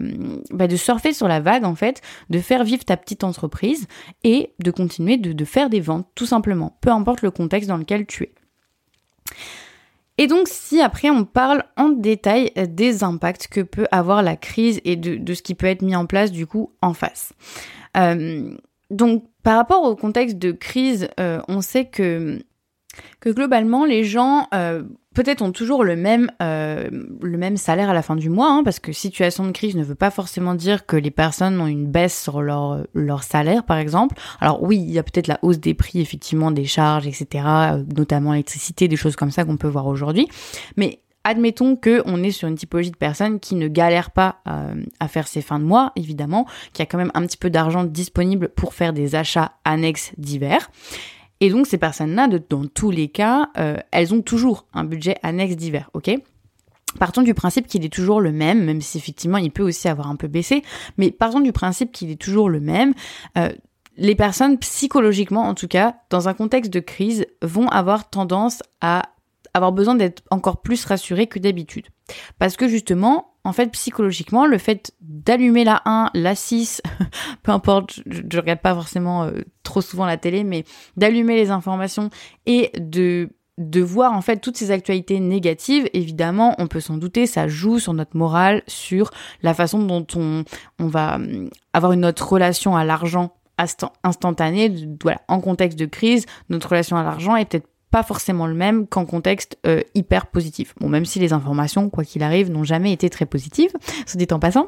bah, 0.51 0.67
surfer 0.75 1.13
sur 1.13 1.27
la 1.27 1.39
vague 1.39 1.65
en 1.65 1.75
fait, 1.75 2.01
de 2.29 2.39
faire 2.39 2.63
vivre 2.63 2.83
ta 2.83 2.97
petite 2.97 3.23
entreprise 3.23 3.87
et 4.23 4.53
de 4.59 4.71
continuer 4.71 5.17
de, 5.17 5.45
faire 5.45 5.69
des 5.69 5.79
ventes 5.79 6.07
tout 6.15 6.25
simplement, 6.25 6.77
peu 6.81 6.89
importe 6.89 7.21
le 7.21 7.31
contexte 7.31 7.69
dans 7.69 7.77
lequel 7.77 8.05
tu 8.05 8.23
es. 8.23 8.33
Et 10.17 10.27
donc 10.27 10.47
si 10.47 10.81
après 10.81 11.09
on 11.09 11.25
parle 11.25 11.63
en 11.77 11.89
détail 11.89 12.51
des 12.69 13.03
impacts 13.03 13.47
que 13.47 13.61
peut 13.61 13.87
avoir 13.91 14.23
la 14.23 14.37
crise 14.37 14.79
et 14.85 14.95
de, 14.95 15.33
ce 15.33 15.41
qui 15.41 15.55
peut 15.55 15.67
être 15.67 15.81
mis 15.81 15.95
en 15.95 16.05
place 16.05 16.31
du 16.31 16.47
coup 16.47 16.71
en 16.81 16.93
face. 16.93 17.33
Euh, 17.97 18.55
donc 18.89 19.25
par 19.43 19.57
rapport 19.57 19.83
au 19.83 19.95
contexte 19.95 20.37
de 20.37 20.51
crise, 20.51 21.09
euh, 21.19 21.41
on 21.47 21.61
sait 21.61 21.85
que 21.85 22.39
que 23.19 23.29
globalement 23.29 23.85
les 23.85 24.03
gens 24.03 24.47
euh, 24.53 24.83
peut-être 25.13 25.41
ont 25.41 25.51
toujours 25.51 25.83
le 25.83 25.95
même 25.95 26.31
euh, 26.41 26.89
le 27.21 27.37
même 27.37 27.57
salaire 27.57 27.89
à 27.89 27.93
la 27.93 28.01
fin 28.01 28.15
du 28.15 28.29
mois 28.29 28.49
hein, 28.49 28.61
parce 28.63 28.79
que 28.79 28.91
situation 28.91 29.45
de 29.45 29.51
crise 29.51 29.75
ne 29.75 29.83
veut 29.83 29.95
pas 29.95 30.11
forcément 30.11 30.55
dire 30.55 30.85
que 30.85 30.95
les 30.95 31.11
personnes 31.11 31.59
ont 31.59 31.67
une 31.67 31.87
baisse 31.87 32.21
sur 32.21 32.41
leur 32.41 32.85
leur 32.93 33.23
salaire 33.23 33.63
par 33.63 33.77
exemple 33.77 34.15
alors 34.39 34.61
oui 34.63 34.77
il 34.77 34.91
y 34.91 34.99
a 34.99 35.03
peut-être 35.03 35.27
la 35.27 35.39
hausse 35.41 35.59
des 35.59 35.73
prix 35.73 36.01
effectivement 36.01 36.51
des 36.51 36.65
charges 36.65 37.07
etc 37.07 37.45
euh, 37.45 37.83
notamment 37.95 38.31
l'électricité 38.31 38.87
des 38.87 38.97
choses 38.97 39.15
comme 39.15 39.31
ça 39.31 39.45
qu'on 39.45 39.57
peut 39.57 39.67
voir 39.67 39.87
aujourd'hui 39.87 40.27
mais 40.77 40.99
Admettons 41.27 41.75
que 41.75 42.03
on 42.05 42.21
est 42.21 42.29
sur 42.29 42.47
une 42.47 42.55
typologie 42.55 42.91
de 42.91 42.97
personnes 42.97 43.39
qui 43.39 43.55
ne 43.55 43.67
galèrent 43.67 44.11
pas 44.11 44.43
à 44.99 45.07
faire 45.07 45.27
ses 45.27 45.41
fins 45.41 45.57
de 45.57 45.63
mois, 45.63 45.91
évidemment, 45.95 46.45
qui 46.71 46.83
a 46.83 46.85
quand 46.85 46.99
même 46.99 47.09
un 47.15 47.25
petit 47.25 47.37
peu 47.37 47.49
d'argent 47.49 47.83
disponible 47.83 48.49
pour 48.49 48.75
faire 48.75 48.93
des 48.93 49.15
achats 49.15 49.53
annexes 49.65 50.11
divers. 50.19 50.69
Et 51.41 51.49
donc 51.49 51.67
ces 51.67 51.77
personnes-là, 51.77 52.27
dans 52.49 52.65
tous 52.65 52.91
les 52.91 53.07
cas, 53.07 53.49
euh, 53.57 53.77
elles 53.91 54.13
ont 54.13 54.21
toujours 54.21 54.65
un 54.73 54.83
budget 54.83 55.17
annexe 55.23 55.55
d'hiver, 55.55 55.89
ok? 55.93 56.11
Partons 56.99 57.23
du 57.23 57.33
principe 57.33 57.67
qu'il 57.67 57.83
est 57.83 57.93
toujours 57.93 58.21
le 58.21 58.31
même, 58.31 58.63
même 58.63 58.79
si 58.81 58.97
effectivement 58.97 59.37
il 59.37 59.51
peut 59.51 59.63
aussi 59.63 59.89
avoir 59.89 60.09
un 60.09 60.15
peu 60.15 60.27
baissé, 60.27 60.63
mais 60.97 61.11
partons 61.11 61.41
du 61.41 61.51
principe 61.51 61.91
qu'il 61.91 62.09
est 62.09 62.21
toujours 62.21 62.49
le 62.49 62.61
même. 62.61 62.93
Euh, 63.37 63.49
les 63.97 64.15
personnes, 64.15 64.57
psychologiquement 64.59 65.43
en 65.43 65.55
tout 65.55 65.67
cas, 65.67 65.95
dans 66.09 66.29
un 66.29 66.33
contexte 66.33 66.71
de 66.71 66.79
crise, 66.79 67.25
vont 67.41 67.67
avoir 67.67 68.09
tendance 68.09 68.61
à 68.81 69.03
avoir 69.53 69.71
besoin 69.71 69.95
d'être 69.95 70.23
encore 70.31 70.61
plus 70.61 70.83
rassurées 70.85 71.27
que 71.27 71.39
d'habitude. 71.39 71.87
Parce 72.39 72.57
que 72.57 72.67
justement, 72.67 73.34
en 73.45 73.53
fait, 73.53 73.67
psychologiquement, 73.67 74.47
le 74.47 74.57
fait 74.57 74.91
d'allumer 74.99 75.63
la 75.63 75.81
1, 75.85 76.09
la 76.15 76.35
6, 76.35 76.81
peu 77.43 77.51
importe, 77.51 78.01
je, 78.07 78.21
regarde 78.37 78.59
pas 78.59 78.73
forcément 78.73 79.23
euh, 79.23 79.43
trop 79.61 79.81
souvent 79.81 80.05
la 80.05 80.17
télé, 80.17 80.43
mais 80.43 80.65
d'allumer 80.97 81.35
les 81.35 81.51
informations 81.51 82.09
et 82.45 82.71
de 82.77 83.29
de 83.57 83.79
voir 83.79 84.11
en 84.11 84.19
fait 84.19 84.39
toutes 84.39 84.57
ces 84.57 84.71
actualités 84.71 85.21
négatives, 85.21 85.89
évidemment, 85.93 86.55
on 86.57 86.67
peut 86.67 86.81
s'en 86.81 86.97
douter, 86.97 87.25
ça 87.25 87.47
joue 87.47 87.79
sur 87.79 87.93
notre 87.93 88.17
morale, 88.17 88.63
sur 88.67 89.11
la 89.43 89.53
façon 89.53 89.81
dont 89.81 90.05
on, 90.17 90.43
on 90.77 90.87
va 90.87 91.15
hum, 91.15 91.49
avoir 91.71 91.93
une 91.93 92.03
autre 92.03 92.27
relation 92.27 92.75
à 92.75 92.83
l'argent 92.83 93.33
instantanée. 94.03 94.75
Voilà, 95.01 95.21
en 95.29 95.39
contexte 95.39 95.79
de 95.79 95.85
crise, 95.85 96.25
notre 96.49 96.67
relation 96.67 96.97
à 96.97 97.03
l'argent 97.03 97.37
est 97.37 97.45
peut-être 97.45 97.69
pas 97.91 98.03
forcément 98.03 98.47
le 98.47 98.53
même 98.53 98.87
qu'en 98.87 99.05
contexte 99.05 99.57
euh, 99.65 99.81
hyper 99.93 100.27
positif. 100.27 100.73
Bon, 100.79 100.89
même 100.89 101.05
si 101.05 101.19
les 101.19 101.33
informations, 101.33 101.89
quoi 101.89 102.03
qu'il 102.03 102.23
arrive, 102.23 102.51
n'ont 102.51 102.63
jamais 102.63 102.91
été 102.91 103.09
très 103.09 103.25
positives, 103.25 103.71
se 104.05 104.17
dit 104.17 104.27
en 104.31 104.39
passant. 104.39 104.67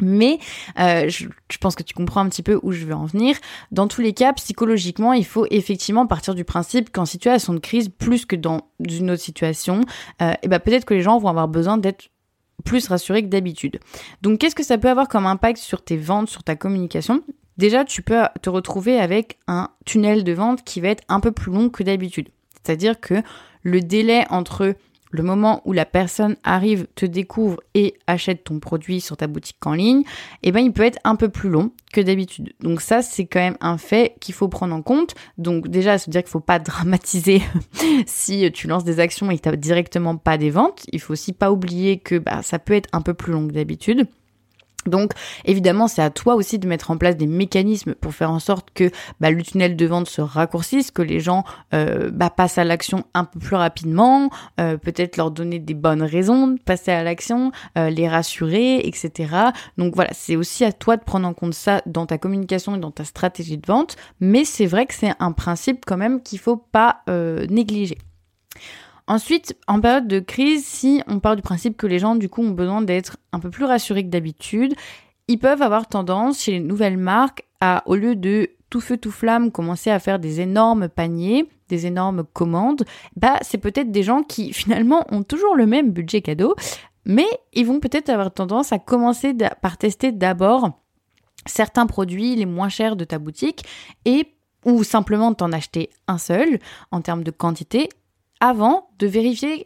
Mais 0.00 0.38
euh, 0.80 1.08
je, 1.08 1.28
pense 1.60 1.74
que 1.74 1.82
tu 1.82 1.94
comprends 1.94 2.20
un 2.20 2.28
petit 2.28 2.42
peu 2.42 2.58
où 2.62 2.72
je 2.72 2.84
veux 2.84 2.94
en 2.94 3.04
venir. 3.04 3.36
Dans 3.70 3.88
tous 3.88 4.00
les 4.00 4.12
cas, 4.12 4.32
psychologiquement, 4.32 5.12
il 5.12 5.24
faut 5.24 5.46
effectivement 5.50 6.06
partir 6.06 6.34
du 6.34 6.44
principe 6.44 6.90
qu'en 6.90 7.04
situation 7.04 7.54
de 7.54 7.58
crise, 7.58 7.88
plus 7.88 8.26
que 8.26 8.34
dans 8.34 8.68
une 8.80 9.10
autre 9.10 9.22
situation, 9.22 9.82
euh, 10.20 10.32
et 10.32 10.36
eh 10.42 10.48
ben 10.48 10.58
peut-être 10.58 10.84
que 10.84 10.94
les 10.94 11.02
gens 11.02 11.18
vont 11.18 11.28
avoir 11.28 11.46
besoin 11.46 11.78
d'être 11.78 12.08
plus 12.64 12.88
rassurés 12.88 13.22
que 13.22 13.28
d'habitude. 13.28 13.80
Donc 14.22 14.38
qu'est-ce 14.38 14.54
que 14.54 14.64
ça 14.64 14.78
peut 14.78 14.88
avoir 14.88 15.08
comme 15.08 15.26
impact 15.26 15.58
sur 15.58 15.82
tes 15.82 15.96
ventes, 15.96 16.28
sur 16.28 16.42
ta 16.42 16.56
communication? 16.56 17.22
Déjà, 17.58 17.84
tu 17.84 18.02
peux 18.02 18.22
te 18.40 18.50
retrouver 18.50 18.98
avec 18.98 19.38
un 19.46 19.68
tunnel 19.84 20.24
de 20.24 20.32
vente 20.32 20.64
qui 20.64 20.80
va 20.80 20.88
être 20.88 21.04
un 21.08 21.20
peu 21.20 21.32
plus 21.32 21.52
long 21.52 21.68
que 21.68 21.82
d'habitude. 21.82 22.28
C'est-à-dire 22.62 23.00
que 23.00 23.22
le 23.62 23.80
délai 23.80 24.24
entre 24.30 24.74
le 25.12 25.22
moment 25.22 25.60
où 25.64 25.72
la 25.72 25.84
personne 25.84 26.36
arrive, 26.42 26.86
te 26.94 27.06
découvre 27.06 27.60
et 27.74 27.94
achète 28.06 28.44
ton 28.44 28.58
produit 28.58 29.00
sur 29.00 29.16
ta 29.16 29.26
boutique 29.26 29.64
en 29.64 29.74
ligne, 29.74 30.02
eh 30.42 30.50
ben, 30.52 30.60
il 30.60 30.72
peut 30.72 30.82
être 30.82 30.98
un 31.04 31.16
peu 31.16 31.28
plus 31.28 31.50
long 31.50 31.70
que 31.92 32.00
d'habitude. 32.00 32.54
Donc 32.60 32.80
ça, 32.80 33.02
c'est 33.02 33.26
quand 33.26 33.38
même 33.38 33.58
un 33.60 33.76
fait 33.76 34.16
qu'il 34.20 34.34
faut 34.34 34.48
prendre 34.48 34.74
en 34.74 34.82
compte. 34.82 35.14
Donc 35.36 35.68
déjà, 35.68 35.98
se 35.98 36.10
dire 36.10 36.22
qu'il 36.22 36.30
faut 36.30 36.40
pas 36.40 36.58
dramatiser 36.58 37.42
si 38.06 38.50
tu 38.52 38.66
lances 38.66 38.84
des 38.84 38.98
actions 38.98 39.30
et 39.30 39.36
que 39.36 39.42
tu 39.42 39.48
n'as 39.50 39.56
directement 39.56 40.16
pas 40.16 40.38
des 40.38 40.50
ventes. 40.50 40.84
Il 40.90 41.00
faut 41.00 41.12
aussi 41.12 41.34
pas 41.34 41.52
oublier 41.52 41.98
que 41.98 42.18
bah, 42.18 42.40
ça 42.42 42.58
peut 42.58 42.74
être 42.74 42.88
un 42.92 43.02
peu 43.02 43.12
plus 43.14 43.32
long 43.32 43.46
que 43.46 43.52
d'habitude. 43.52 44.06
Donc 44.86 45.12
évidemment, 45.44 45.88
c'est 45.88 46.02
à 46.02 46.10
toi 46.10 46.34
aussi 46.34 46.58
de 46.58 46.66
mettre 46.66 46.90
en 46.90 46.96
place 46.96 47.16
des 47.16 47.26
mécanismes 47.26 47.94
pour 47.94 48.14
faire 48.14 48.30
en 48.30 48.38
sorte 48.38 48.68
que 48.74 48.90
bah, 49.20 49.30
le 49.30 49.42
tunnel 49.42 49.76
de 49.76 49.86
vente 49.86 50.08
se 50.08 50.20
raccourcisse, 50.20 50.90
que 50.90 51.02
les 51.02 51.20
gens 51.20 51.44
euh, 51.74 52.10
bah, 52.12 52.30
passent 52.30 52.58
à 52.58 52.64
l'action 52.64 53.04
un 53.14 53.24
peu 53.24 53.38
plus 53.38 53.56
rapidement, 53.56 54.30
euh, 54.60 54.76
peut-être 54.76 55.16
leur 55.16 55.30
donner 55.30 55.58
des 55.58 55.74
bonnes 55.74 56.02
raisons 56.02 56.48
de 56.48 56.60
passer 56.60 56.90
à 56.90 57.02
l'action, 57.02 57.52
euh, 57.78 57.90
les 57.90 58.08
rassurer, 58.08 58.86
etc. 58.86 59.34
Donc 59.78 59.94
voilà, 59.94 60.10
c'est 60.12 60.36
aussi 60.36 60.64
à 60.64 60.72
toi 60.72 60.96
de 60.96 61.04
prendre 61.04 61.26
en 61.28 61.34
compte 61.34 61.54
ça 61.54 61.82
dans 61.86 62.06
ta 62.06 62.18
communication 62.18 62.76
et 62.76 62.78
dans 62.78 62.90
ta 62.90 63.04
stratégie 63.04 63.58
de 63.58 63.66
vente, 63.66 63.96
mais 64.20 64.44
c'est 64.44 64.66
vrai 64.66 64.86
que 64.86 64.94
c'est 64.94 65.12
un 65.20 65.32
principe 65.32 65.84
quand 65.86 65.96
même 65.96 66.22
qu'il 66.22 66.38
faut 66.38 66.56
pas 66.56 67.02
négliger. 67.08 67.98
Ensuite, 69.12 69.54
en 69.68 69.78
période 69.78 70.08
de 70.08 70.20
crise, 70.20 70.64
si 70.64 71.02
on 71.06 71.20
part 71.20 71.36
du 71.36 71.42
principe 71.42 71.76
que 71.76 71.86
les 71.86 71.98
gens, 71.98 72.14
du 72.14 72.30
coup, 72.30 72.42
ont 72.42 72.52
besoin 72.52 72.80
d'être 72.80 73.18
un 73.32 73.40
peu 73.40 73.50
plus 73.50 73.66
rassurés 73.66 74.04
que 74.04 74.08
d'habitude, 74.08 74.72
ils 75.28 75.38
peuvent 75.38 75.60
avoir 75.60 75.86
tendance, 75.86 76.40
chez 76.40 76.52
les 76.52 76.60
nouvelles 76.60 76.96
marques, 76.96 77.44
à, 77.60 77.82
au 77.84 77.94
lieu 77.94 78.16
de 78.16 78.48
tout 78.70 78.80
feu 78.80 78.96
tout 78.96 79.10
flamme, 79.10 79.52
commencer 79.52 79.90
à 79.90 79.98
faire 79.98 80.18
des 80.18 80.40
énormes 80.40 80.88
paniers, 80.88 81.46
des 81.68 81.84
énormes 81.84 82.24
commandes, 82.24 82.84
bah, 83.14 83.36
c'est 83.42 83.58
peut-être 83.58 83.92
des 83.92 84.02
gens 84.02 84.22
qui, 84.22 84.50
finalement, 84.54 85.04
ont 85.10 85.24
toujours 85.24 85.56
le 85.56 85.66
même 85.66 85.90
budget 85.90 86.22
cadeau, 86.22 86.54
mais 87.04 87.26
ils 87.52 87.66
vont 87.66 87.80
peut-être 87.80 88.08
avoir 88.08 88.32
tendance 88.32 88.72
à 88.72 88.78
commencer 88.78 89.36
par 89.60 89.76
tester 89.76 90.10
d'abord 90.12 90.70
certains 91.44 91.84
produits 91.84 92.34
les 92.34 92.46
moins 92.46 92.70
chers 92.70 92.96
de 92.96 93.04
ta 93.04 93.18
boutique 93.18 93.66
et 94.06 94.26
ou 94.64 94.84
simplement 94.84 95.34
t'en 95.34 95.52
acheter 95.52 95.90
un 96.08 96.16
seul 96.16 96.60
en 96.92 97.02
termes 97.02 97.24
de 97.24 97.30
quantité 97.30 97.90
avant 98.42 98.88
de 98.98 99.06
vérifier, 99.06 99.64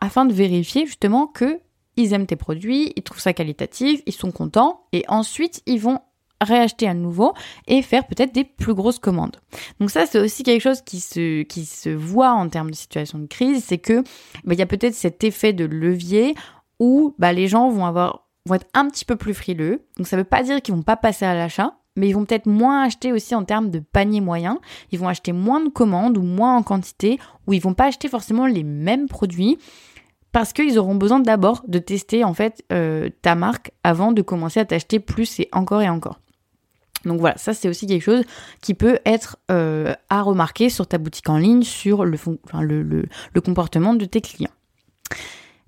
afin 0.00 0.24
de 0.24 0.32
vérifier 0.32 0.86
justement 0.86 1.26
que 1.26 1.60
ils 1.96 2.14
aiment 2.14 2.26
tes 2.26 2.36
produits, 2.36 2.92
ils 2.96 3.02
trouvent 3.02 3.20
ça 3.20 3.32
qualitatif, 3.34 4.00
ils 4.06 4.12
sont 4.12 4.30
contents, 4.30 4.86
et 4.92 5.04
ensuite 5.08 5.60
ils 5.66 5.80
vont 5.80 5.98
réacheter 6.40 6.86
à 6.86 6.94
nouveau 6.94 7.34
et 7.66 7.82
faire 7.82 8.06
peut-être 8.06 8.32
des 8.32 8.44
plus 8.44 8.74
grosses 8.74 9.00
commandes. 9.00 9.36
Donc 9.80 9.90
ça, 9.90 10.06
c'est 10.06 10.20
aussi 10.20 10.44
quelque 10.44 10.62
chose 10.62 10.82
qui 10.82 11.00
se, 11.00 11.90
voit 11.90 12.30
en 12.30 12.48
termes 12.48 12.70
de 12.70 12.76
situation 12.76 13.18
de 13.18 13.26
crise, 13.26 13.64
c'est 13.64 13.78
que 13.78 14.02
bah, 14.44 14.54
il 14.54 14.58
y 14.58 14.62
a 14.62 14.66
peut-être 14.66 14.94
cet 14.94 15.24
effet 15.24 15.52
de 15.52 15.64
levier 15.64 16.36
où 16.78 17.14
bah, 17.18 17.32
les 17.32 17.48
gens 17.48 17.68
vont 17.70 17.92
vont 18.44 18.54
être 18.54 18.68
un 18.74 18.88
petit 18.88 19.04
peu 19.04 19.16
plus 19.16 19.34
frileux. 19.34 19.84
Donc 19.96 20.06
ça 20.06 20.16
ne 20.16 20.22
veut 20.22 20.28
pas 20.28 20.44
dire 20.44 20.62
qu'ils 20.62 20.74
vont 20.74 20.82
pas 20.82 20.96
passer 20.96 21.24
à 21.24 21.34
l'achat, 21.34 21.76
mais 21.96 22.08
ils 22.08 22.12
vont 22.12 22.24
peut-être 22.24 22.46
moins 22.46 22.82
acheter 22.82 23.12
aussi 23.12 23.34
en 23.34 23.44
termes 23.44 23.70
de 23.70 23.78
panier 23.78 24.20
moyen. 24.20 24.60
Ils 24.90 24.98
vont 24.98 25.08
acheter 25.08 25.32
moins 25.32 25.62
de 25.62 25.68
commandes 25.68 26.16
ou 26.16 26.22
moins 26.22 26.56
en 26.56 26.62
quantité, 26.62 27.18
ou 27.46 27.52
ils 27.52 27.60
vont 27.60 27.74
pas 27.74 27.86
acheter 27.86 28.08
forcément 28.08 28.46
les 28.46 28.64
mêmes 28.64 29.08
produits 29.08 29.58
parce 30.32 30.54
qu'ils 30.54 30.78
auront 30.78 30.94
besoin 30.94 31.20
d'abord 31.20 31.62
de 31.68 31.78
tester 31.78 32.24
en 32.24 32.34
fait 32.34 32.64
euh, 32.72 33.10
ta 33.20 33.34
marque 33.34 33.70
avant 33.84 34.12
de 34.12 34.22
commencer 34.22 34.60
à 34.60 34.64
t'acheter 34.64 34.98
plus 34.98 35.40
et 35.40 35.48
encore 35.52 35.82
et 35.82 35.88
encore. 35.88 36.18
Donc 37.04 37.20
voilà, 37.20 37.36
ça 37.36 37.52
c'est 37.52 37.68
aussi 37.68 37.86
quelque 37.86 38.02
chose 38.02 38.24
qui 38.60 38.74
peut 38.74 38.98
être 39.04 39.36
euh, 39.50 39.94
à 40.08 40.22
remarquer 40.22 40.70
sur 40.70 40.86
ta 40.86 40.98
boutique 40.98 41.28
en 41.28 41.36
ligne, 41.36 41.62
sur 41.62 42.04
le, 42.04 42.16
le, 42.60 43.40
comportement 43.40 43.94
de 43.94 44.04
tes 44.04 44.20
clients. 44.20 44.50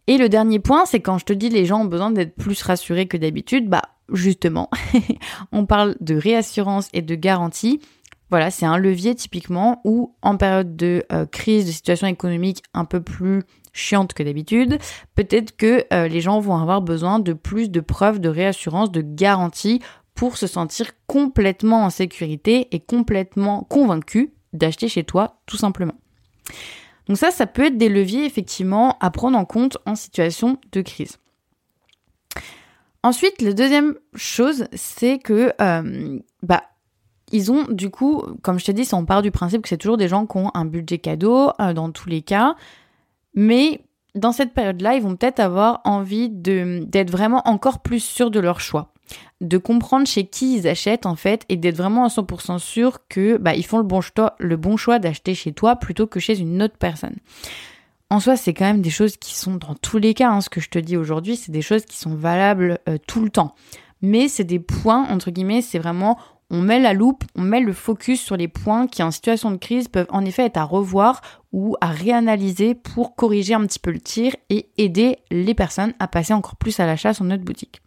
Et 0.07 0.17
le 0.17 0.29
dernier 0.29 0.61
point, 0.61 0.85
c'est 0.87 1.01
quand 1.01 1.19
je 1.19 1.25
te 1.25 1.33
dis 1.33 1.49
les 1.49 1.67
gens 1.67 1.83
ont 1.83 1.87
besoin 1.87 2.11
d'être 2.11 2.37
plus 2.37 2.63
rassurés 2.63 3.07
que 3.07 3.17
d'habitude, 3.17 3.69
bah 3.69 3.83
justement, 4.13 4.71
on 5.53 5.67
parle 5.67 5.97
de 6.01 6.15
réassurance 6.15 6.89
et 6.93 7.03
de 7.03 7.15
garantie. 7.15 7.81
Voilà, 8.31 8.51
c'est 8.51 8.67
un 8.67 8.79
levier 8.79 9.15
typiquement 9.15 9.81
où 9.85 10.15
en 10.23 10.37
période 10.37 10.77
de 10.77 11.05
euh, 11.13 11.27
crise, 11.27 11.67
de 11.67 11.71
situation 11.71 12.07
économique 12.07 12.63
un 12.73 12.85
peu 12.85 13.01
plus 13.01 13.43
chiante 13.73 14.15
que 14.15 14.23
d'habitude, 14.23 14.79
peut-être 15.15 15.57
que 15.57 15.85
euh, 15.93 16.09
les 16.09 16.21
gens 16.21 16.41
vont 16.41 16.57
avoir 16.57 16.81
besoin 16.81 17.19
de 17.19 17.33
plus 17.33 17.71
de 17.71 17.81
preuves 17.81 18.21
de 18.21 18.29
réassurance, 18.29 18.91
de 18.91 19.03
garantie 19.03 19.81
pour 20.15 20.37
se 20.37 20.47
sentir 20.47 20.93
complètement 21.07 21.85
en 21.85 21.91
sécurité 21.91 22.69
et 22.71 22.81
complètement 22.81 23.65
convaincu 23.65 24.33
d'acheter 24.53 24.89
chez 24.89 25.05
toi 25.05 25.41
tout 25.47 25.57
simplement. 25.57 25.95
Donc 27.09 27.19
ça, 27.19 27.31
ça 27.31 27.47
peut 27.47 27.67
être 27.67 27.77
des 27.77 27.89
leviers 27.89 28.25
effectivement 28.25 28.97
à 29.01 29.11
prendre 29.11 29.37
en 29.37 29.45
compte 29.45 29.77
en 29.85 29.97
situation 29.97 30.59
de 30.73 30.81
crise. 30.81 31.19
Ensuite, 33.05 33.43
la 33.43 33.53
deuxième 33.53 33.97
chose, 34.15 34.65
c'est 34.73 35.19
que 35.19 35.53
euh, 35.61 36.19
bah 36.43 36.63
ils 37.33 37.53
ont 37.53 37.65
du 37.69 37.91
coup, 37.91 38.23
comme 38.41 38.59
je 38.59 38.65
t'ai 38.65 38.73
dit, 38.73 38.87
si 38.87 38.95
on 38.95 39.05
part 39.05 39.21
du 39.21 39.31
principe 39.31 39.61
que 39.61 39.69
c'est 39.69 39.77
toujours 39.77 39.99
des 39.99 40.09
gens 40.09 40.25
qui 40.25 40.39
ont 40.39 40.51
un 40.55 40.65
budget 40.65 40.97
cadeau 40.97 41.51
euh, 41.61 41.75
dans 41.75 41.91
tous 41.91 42.09
les 42.09 42.23
cas, 42.23 42.57
mais 43.35 43.83
dans 44.15 44.33
cette 44.33 44.55
période-là, 44.55 44.95
ils 44.95 45.03
vont 45.03 45.17
peut-être 45.17 45.39
avoir 45.39 45.83
envie 45.85 46.31
d'être 46.31 47.11
vraiment 47.11 47.43
encore 47.45 47.83
plus 47.83 48.01
sûrs 48.01 48.31
de 48.31 48.41
leur 48.41 48.61
choix 48.61 48.95
de 49.43 49.59
comprendre 49.59 50.07
chez 50.07 50.25
qui 50.25 50.57
ils 50.57 50.67
achètent 50.67 51.05
en 51.05 51.15
fait 51.15 51.45
et 51.51 51.57
d'être 51.57 51.77
vraiment 51.77 52.05
à 52.05 52.09
100% 52.09 52.59
sûr 52.59 53.07
que 53.09 53.37
bah, 53.37 53.53
font 53.63 53.87
le 54.39 54.57
bon 54.57 54.77
choix 54.79 54.99
d'acheter 54.99 55.35
chez 55.35 55.53
toi 55.53 55.77
plutôt 55.77 56.07
que 56.07 56.21
chez 56.21 56.41
une 56.41 56.63
autre 56.63 56.79
personne. 56.79 57.17
En 58.11 58.21
soi, 58.21 58.37
c'est 58.37 58.55
quand 58.55 58.67
même 58.67 58.83
des 58.83 58.91
choses 58.91 59.17
qui 59.17 59.35
sont 59.35 59.57
dans 59.57 59.75
tous 59.75 59.99
les 59.99 60.15
cas. 60.15 60.31
Hein, 60.31 60.41
ce 60.41 60.51
que 60.51 60.61
je 60.61 60.69
te 60.69 60.79
dis 60.79 60.97
aujourd'hui, 60.97 61.37
c'est 61.37 61.53
des 61.53 61.63
choses 61.63 61.85
qui 61.85 61.97
sont 61.97 62.15
valables 62.15 62.79
euh, 62.89 62.99
tout 63.07 63.23
le 63.23 63.31
temps. 63.31 63.55
Mais 64.03 64.29
c'est 64.29 64.45
des 64.45 64.61
points, 64.61 65.09
entre 65.09 65.31
guillemets, 65.31 65.63
c'est 65.63 65.79
vraiment 65.79 66.19
on 66.51 66.61
met 66.61 66.79
la 66.79 66.93
loupe, 66.93 67.25
on 67.35 67.43
met 67.43 67.61
le 67.61 67.73
focus 67.73 68.21
sur 68.21 68.37
les 68.37 68.49
points 68.49 68.87
qui 68.87 69.03
en 69.03 69.11
situation 69.11 69.51
de 69.51 69.57
crise 69.57 69.89
peuvent 69.89 70.07
en 70.11 70.25
effet 70.25 70.45
être 70.45 70.59
à 70.59 70.65
revoir 70.65 71.21
ou 71.53 71.75
à 71.81 71.89
réanalyser 71.89 72.75
pour 72.75 73.17
corriger 73.17 73.55
un 73.55 73.67
petit 73.67 73.79
peu 73.79 73.91
le 73.91 74.01
tir 74.01 74.37
et 74.51 74.69
aider 74.77 75.19
les 75.31 75.55
personnes 75.55 75.95
à 75.99 76.07
passer 76.07 76.35
encore 76.35 76.57
plus 76.57 76.79
à 76.81 76.87
l'achat 76.87 77.15
sur 77.15 77.25
notre 77.25 77.45
boutique. 77.45 77.81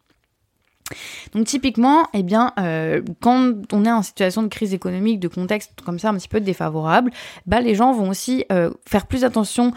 Donc 1.33 1.45
typiquement, 1.45 2.07
eh 2.13 2.23
bien, 2.23 2.53
euh, 2.59 3.01
quand 3.19 3.53
on 3.73 3.85
est 3.85 3.91
en 3.91 4.01
situation 4.01 4.41
de 4.41 4.47
crise 4.47 4.73
économique, 4.73 5.19
de 5.19 5.27
contexte 5.27 5.73
comme 5.85 5.99
ça 5.99 6.09
un 6.09 6.15
petit 6.15 6.29
peu 6.29 6.39
défavorable, 6.39 7.11
bah, 7.45 7.59
les 7.59 7.75
gens 7.75 7.91
vont 7.91 8.09
aussi 8.09 8.45
euh, 8.51 8.71
faire 8.87 9.07
plus 9.07 9.23
attention 9.23 9.73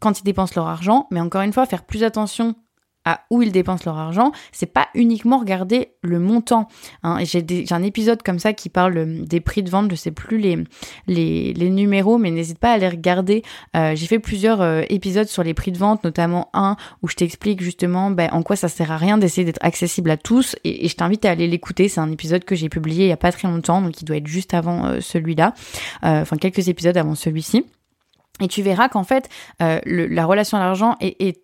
quand 0.00 0.18
ils 0.18 0.24
dépensent 0.24 0.54
leur 0.56 0.66
argent, 0.66 1.06
mais 1.10 1.20
encore 1.20 1.42
une 1.42 1.52
fois, 1.52 1.66
faire 1.66 1.84
plus 1.84 2.02
attention 2.02 2.56
à 3.04 3.22
où 3.30 3.42
ils 3.42 3.52
dépensent 3.52 3.84
leur 3.86 3.98
argent, 3.98 4.32
c'est 4.52 4.66
pas 4.66 4.88
uniquement 4.94 5.38
regarder 5.38 5.92
le 6.02 6.18
montant. 6.18 6.68
Hein. 7.02 7.18
J'ai 7.24 7.64
un 7.70 7.82
épisode 7.82 8.22
comme 8.22 8.38
ça 8.38 8.52
qui 8.52 8.68
parle 8.68 8.98
euh, 8.98 9.24
des 9.24 9.40
prix 9.40 9.62
de 9.62 9.70
vente, 9.70 9.90
je 9.90 9.96
sais 9.96 10.10
plus 10.10 10.38
les, 10.38 10.64
les, 11.06 11.70
numéros, 11.70 12.18
mais 12.18 12.30
n'hésite 12.30 12.58
pas 12.58 12.72
à 12.72 12.78
les 12.78 12.88
regarder. 12.88 13.42
Euh, 13.74 13.94
j'ai 13.94 14.06
fait 14.06 14.18
plusieurs 14.18 14.60
euh, 14.60 14.82
épisodes 14.90 15.28
sur 15.28 15.42
les 15.42 15.54
prix 15.54 15.72
de 15.72 15.78
vente, 15.78 16.04
notamment 16.04 16.50
un 16.52 16.76
où 17.02 17.08
je 17.08 17.14
t'explique 17.14 17.62
justement 17.62 18.10
ben, 18.10 18.28
en 18.32 18.42
quoi 18.42 18.56
ça 18.56 18.68
sert 18.68 18.92
à 18.92 18.98
rien 18.98 19.16
d'essayer 19.16 19.44
d'être 19.44 19.64
accessible 19.64 20.10
à 20.10 20.16
tous, 20.16 20.56
et, 20.64 20.88
je 20.88 20.96
t'invite 20.96 21.24
à 21.24 21.30
aller 21.30 21.46
l'écouter. 21.46 21.88
C'est 21.88 22.00
un 22.00 22.10
épisode 22.10 22.44
que 22.44 22.54
j'ai 22.54 22.68
publié 22.68 23.06
il 23.06 23.08
y 23.08 23.12
a 23.12 23.16
pas 23.16 23.32
très 23.32 23.48
longtemps, 23.48 23.80
donc 23.80 24.00
il 24.02 24.04
doit 24.04 24.16
être 24.16 24.26
juste 24.26 24.52
avant 24.52 25.00
celui-là, 25.00 25.54
enfin 26.02 26.36
quelques 26.36 26.68
épisodes 26.68 26.96
avant 26.96 27.14
celui-ci. 27.14 27.64
Et 28.40 28.48
tu 28.48 28.62
verras 28.62 28.88
qu'en 28.88 29.04
fait, 29.04 29.28
la 29.58 30.26
relation 30.26 30.56
à 30.56 30.60
l'argent 30.60 30.96
est, 31.00 31.40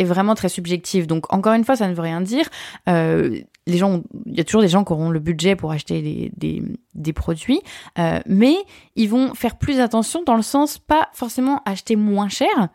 vraiment 0.00 0.34
très 0.34 0.48
subjective. 0.48 1.06
Donc 1.06 1.32
encore 1.32 1.54
une 1.54 1.64
fois, 1.64 1.76
ça 1.76 1.88
ne 1.88 1.94
veut 1.94 2.02
rien 2.02 2.20
dire. 2.20 2.48
Euh, 2.88 3.40
les 3.66 3.78
gens, 3.78 4.02
il 4.26 4.36
y 4.36 4.40
a 4.40 4.44
toujours 4.44 4.62
des 4.62 4.68
gens 4.68 4.84
qui 4.84 4.92
auront 4.92 5.10
le 5.10 5.20
budget 5.20 5.56
pour 5.56 5.70
acheter 5.72 6.32
des, 6.36 7.12
produits, 7.12 7.60
euh, 7.98 8.20
mais 8.26 8.56
ils 8.96 9.08
vont 9.08 9.34
faire 9.34 9.58
plus 9.58 9.80
attention 9.80 10.22
dans 10.24 10.36
le 10.36 10.42
sens 10.42 10.78
pas 10.78 11.08
forcément 11.12 11.62
acheter 11.66 11.96
moins 11.96 12.28
cher, 12.28 12.68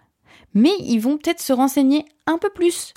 mais 0.53 0.71
ils 0.79 0.99
vont 0.99 1.17
peut-être 1.17 1.41
se 1.41 1.53
renseigner 1.53 2.05
un 2.25 2.37
peu 2.37 2.49
plus. 2.49 2.93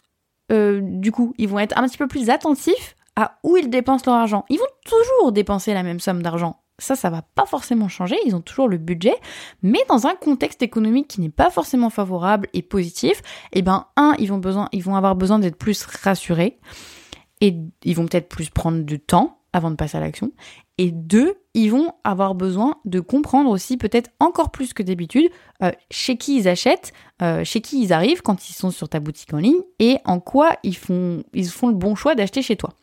Euh, 0.51 0.81
du 0.83 1.13
coup, 1.13 1.35
ils 1.39 1.49
vont 1.49 1.59
être 1.59 1.77
un 1.79 1.87
petit 1.87 1.99
peu 1.99 2.09
plus 2.09 2.31
attentifs 2.31 2.97
à 3.17 3.39
où 3.43 3.57
ils 3.57 3.71
dépensent 3.71 4.05
leur 4.07 4.17
argent. 4.17 4.45
Ils 4.49 4.59
vont 4.59 4.65
toujours 4.85 5.33
dépenser 5.33 5.75
la 5.75 5.83
même 5.83 6.01
somme 6.01 6.23
d'argent 6.23 6.61
ça, 6.79 6.95
ça 6.95 7.11
va 7.11 7.23
pas 7.23 7.47
forcément 7.47 7.89
changer, 7.89 8.17
ils 8.25 8.35
ont 8.35 8.41
toujours 8.41 8.69
le 8.69 8.79
budget, 8.79 9.15
mais 9.63 9.81
dans 9.89 10.07
un 10.07 10.15
contexte 10.15 10.63
économique 10.63 11.09
qui 11.09 11.21
n'est 11.21 11.29
pas 11.29 11.51
forcément 11.51 11.91
favorable 11.91 12.49
et 12.55 12.63
positif, 12.63 13.23
eh 13.53 13.63
ben, 13.63 13.87
un, 13.97 14.15
ils 14.19 14.29
vont, 14.29 14.39
besoin, 14.39 14.69
ils 14.73 14.83
vont 14.83 14.97
avoir 14.97 15.17
besoin 15.17 15.39
d'être 15.39 15.57
plus 15.57 15.85
rassurés, 15.85 16.59
et 17.41 17.57
ils 17.85 17.97
vont 17.97 18.07
peut-être 18.07 18.29
plus 18.29 18.51
prendre 18.51 18.83
du 18.83 19.01
temps 19.01 19.39
avant 19.53 19.71
de 19.71 19.77
passer 19.77 19.97
à 19.97 20.01
l'action, 20.01 20.31
et 20.77 20.93
deux, 20.93 21.35
ils 21.55 21.73
vont 21.73 21.93
avoir 22.05 22.37
besoin 22.37 22.77
de 22.85 23.01
comprendre 23.01 23.51
aussi, 23.51 23.77
peut-être 23.77 24.11
encore 24.21 24.53
plus 24.53 24.73
que 24.73 24.85
d'habitude, 24.85 25.29
euh, 25.63 25.73
chez 25.91 26.17
qui 26.17 26.37
ils 26.37 26.49
achètent, 26.49 26.93
euh, 27.21 27.43
chez 27.43 27.61
qui 27.61 27.83
ils 27.83 27.93
arrivent 27.93 28.23
quand 28.23 28.49
ils 28.49 28.55
sont 28.55 28.71
sur 28.71 28.89
ta 28.89 29.01
boutique 29.01 29.35
en 29.35 29.39
ligne, 29.39 29.61
et 29.81 29.99
en 30.05 30.21
quoi 30.21 30.57
ils 30.63 30.77
font, 30.77 31.25
ils 31.35 31.49
font 31.49 31.69
le 31.69 31.75
bon 31.75 31.97
choix 31.97 32.15
d'acheter 32.15 32.43
chez 32.43 32.57
toi. 32.57 32.75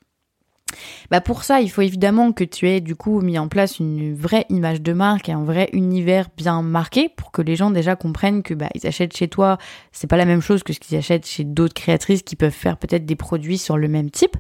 Bah 1.12 1.22
pour 1.22 1.44
ça, 1.44 1.62
il 1.62 1.70
faut 1.70 1.82
évidemment 1.82 2.32
que 2.32 2.44
tu 2.44 2.70
aies 2.70 2.82
du 2.82 2.96
coup 2.96 3.22
mis 3.22 3.38
en 3.40 3.48
place 3.48 3.80
une 3.80 4.14
vraie 4.16 4.46
image 4.50 4.82
de 4.82 4.94
marque 4.94 5.30
et 5.30 5.32
un 5.32 5.44
vrai 5.44 5.70
univers 5.74 6.28
bien 6.36 6.62
marqué 6.62 7.10
pour 7.10 7.32
que 7.32 7.42
les 7.42 7.56
gens 7.56 7.72
déjà 7.72 7.96
comprennent 7.96 8.44
que 8.44 8.54
bah 8.54 8.70
ils 8.76 8.86
achètent 8.88 9.16
chez 9.16 9.28
toi, 9.28 9.58
c'est 9.92 10.08
pas 10.08 10.18
la 10.18 10.26
même 10.26 10.42
chose 10.42 10.64
que 10.64 10.74
ce 10.74 10.80
qu'ils 10.80 10.98
achètent 10.98 11.28
chez 11.28 11.44
d'autres 11.44 11.74
créatrices 11.74 12.24
qui 12.24 12.36
peuvent 12.36 12.52
faire 12.52 12.78
peut-être 12.78 13.06
des 13.06 13.16
produits 13.16 13.58
sur 13.58 13.78
le 13.78 13.88
même 13.88 14.10
type. 14.12 14.38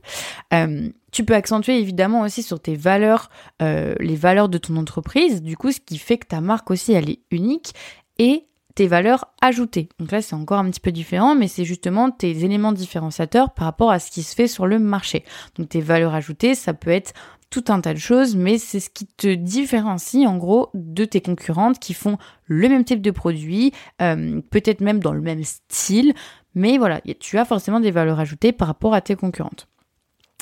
Euh, 0.53 0.89
tu 1.11 1.23
peux 1.23 1.35
accentuer 1.35 1.79
évidemment 1.79 2.21
aussi 2.21 2.43
sur 2.43 2.59
tes 2.59 2.75
valeurs, 2.75 3.29
euh, 3.61 3.95
les 3.99 4.15
valeurs 4.15 4.49
de 4.49 4.57
ton 4.57 4.75
entreprise, 4.75 5.41
du 5.41 5.55
coup 5.55 5.71
ce 5.71 5.79
qui 5.79 5.97
fait 5.97 6.17
que 6.17 6.27
ta 6.27 6.41
marque 6.41 6.71
aussi 6.71 6.93
elle 6.93 7.09
est 7.09 7.19
unique 7.31 7.73
et 8.17 8.45
tes 8.75 8.87
valeurs 8.87 9.25
ajoutées. 9.41 9.89
Donc 9.99 10.11
là, 10.11 10.21
c'est 10.21 10.35
encore 10.35 10.59
un 10.59 10.69
petit 10.69 10.81
peu 10.81 10.91
différent, 10.91 11.33
mais 11.33 11.47
c'est 11.47 11.65
justement 11.65 12.11
tes 12.11 12.43
éléments 12.43 12.73
différenciateurs 12.73 13.51
par 13.53 13.65
rapport 13.65 13.89
à 13.89 13.99
ce 13.99 14.11
qui 14.11 14.21
se 14.21 14.35
fait 14.35 14.47
sur 14.47 14.67
le 14.67 14.79
marché. 14.79 15.23
Donc 15.57 15.69
tes 15.69 15.81
valeurs 15.81 16.13
ajoutées, 16.13 16.55
ça 16.55 16.73
peut 16.73 16.91
être 16.91 17.13
tout 17.49 17.63
un 17.69 17.79
tas 17.79 17.93
de 17.93 17.99
choses, 17.99 18.35
mais 18.35 18.57
c'est 18.57 18.81
ce 18.81 18.89
qui 18.89 19.05
te 19.05 19.33
différencie 19.33 20.27
en 20.27 20.35
gros 20.35 20.69
de 20.73 21.05
tes 21.05 21.21
concurrentes 21.21 21.79
qui 21.79 21.93
font 21.93 22.17
le 22.45 22.67
même 22.67 22.83
type 22.83 23.01
de 23.01 23.11
produit, 23.11 23.71
euh, 24.01 24.41
peut-être 24.51 24.81
même 24.81 24.99
dans 24.99 25.13
le 25.13 25.21
même 25.21 25.43
style, 25.43 26.13
mais 26.53 26.77
voilà, 26.77 27.01
tu 27.19 27.37
as 27.37 27.45
forcément 27.45 27.79
des 27.79 27.91
valeurs 27.91 28.19
ajoutées 28.19 28.51
par 28.51 28.67
rapport 28.67 28.93
à 28.93 29.01
tes 29.01 29.15
concurrentes. 29.15 29.67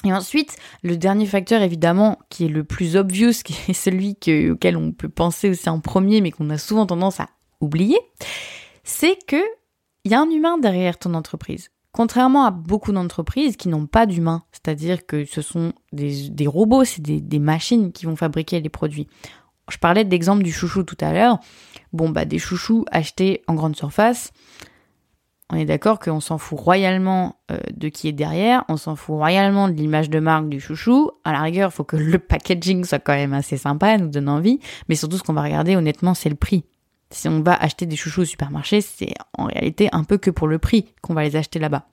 Et 0.06 0.12
ensuite, 0.12 0.58
le 0.82 0.98
dernier 0.98 1.26
facteur 1.26 1.62
évidemment 1.62 2.20
qui 2.30 2.46
est 2.46 2.50
le 2.50 2.64
plus 2.64 2.96
obvious, 2.96 3.32
qui 3.46 3.56
est 3.68 3.74
celui 3.74 4.18
auquel 4.50 4.76
on 4.76 4.92
peut 4.92 5.10
penser 5.10 5.50
aussi 5.50 5.70
en 5.70 5.80
premier, 5.80 6.20
mais 6.22 6.32
qu'on 6.32 6.50
a 6.50 6.58
souvent 6.58 6.88
tendance 6.88 7.20
à 7.20 7.30
oublier, 7.64 8.00
c'est 8.84 9.18
que 9.28 9.42
il 10.06 10.12
y 10.12 10.16
a 10.16 10.22
un 10.22 10.30
humain 10.30 10.58
derrière 10.58 10.98
ton 10.98 11.14
entreprise. 11.14 11.70
Contrairement 11.94 12.46
à 12.46 12.52
beaucoup 12.52 12.92
d'entreprises 12.92 13.56
qui 13.56 13.70
n'ont 13.70 13.86
pas 13.86 14.06
d'humain, 14.06 14.44
c'est-à-dire 14.52 15.06
que 15.06 15.26
ce 15.26 15.42
sont 15.42 15.74
des, 15.92 16.48
robots, 16.48 16.84
c'est 16.84 17.02
des, 17.02 17.40
machines 17.40 17.92
qui 17.92 18.06
vont 18.06 18.16
fabriquer 18.16 18.60
les 18.60 18.70
produits. 18.70 19.08
Je 19.70 19.78
parlais 19.78 20.04
d'exemple 20.04 20.44
du 20.44 20.52
chouchou 20.52 20.84
tout 20.84 20.98
à 21.00 21.14
l'heure. 21.14 21.40
Bon, 21.94 22.10
bah, 22.10 22.26
des 22.26 22.40
chouchous 22.40 22.84
achetés 22.92 23.44
en 23.48 23.54
grande 23.54 23.76
surface. 23.76 24.32
On 25.52 25.56
est 25.56 25.66
d'accord 25.66 26.00
qu'on 26.00 26.20
s'en 26.20 26.40
fout 26.40 26.60
royalement 26.60 27.36
euh, 27.52 27.60
de 27.76 27.88
qui 27.90 28.08
est 28.08 28.14
derrière, 28.14 28.66
on 28.70 28.78
s'en 28.78 28.96
fout 28.96 29.16
royalement 29.18 29.68
de 29.68 29.74
l'image 29.74 30.10
de 30.10 30.20
marque 30.20 30.50
du 30.50 30.60
chouchou. 30.60 31.12
À 31.24 31.32
la 31.32 31.42
rigueur, 31.42 31.70
il 31.70 31.74
faut 31.74 31.84
que 31.84 31.96
le 31.96 32.18
packaging 32.18 32.84
soit 32.86 32.98
quand 32.98 33.14
même 33.14 33.34
assez 33.34 33.58
sympa, 33.58 33.98
nous 34.00 34.08
donne 34.08 34.30
envie. 34.30 34.60
Mais 34.90 34.96
surtout, 34.96 35.18
ce 35.18 35.24
qu'on 35.24 35.34
va 35.34 35.44
regarder, 35.44 35.76
honnêtement, 35.76 36.16
c'est 36.16 36.30
le 36.30 36.36
prix. 36.36 36.66
Si 37.14 37.28
on 37.30 37.42
va 37.42 37.54
acheter 37.54 37.86
des 37.86 37.96
chouchous 37.96 38.22
au 38.22 38.26
supermarché, 38.26 38.82
c'est 38.82 39.14
en 39.38 39.46
réalité 39.46 39.90
un 39.92 40.04
peu 40.04 40.18
que 40.18 40.32
pour 40.32 40.48
le 40.48 40.58
prix 40.58 40.86
qu'on 41.02 41.14
va 41.14 41.24
les 41.24 41.36
acheter 41.36 41.60
là-bas. 41.60 41.88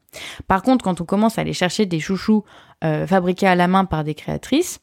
Par 0.46 0.62
contre, 0.62 0.84
quand 0.84 1.00
on 1.00 1.04
commence 1.04 1.38
à 1.38 1.42
aller 1.42 1.52
chercher 1.52 1.86
des 1.86 2.00
chouchous 2.00 2.44
euh, 2.84 3.06
fabriqués 3.06 3.46
à 3.46 3.54
la 3.54 3.68
main 3.68 3.84
par 3.84 4.02
des 4.02 4.14
créatrices, 4.14 4.80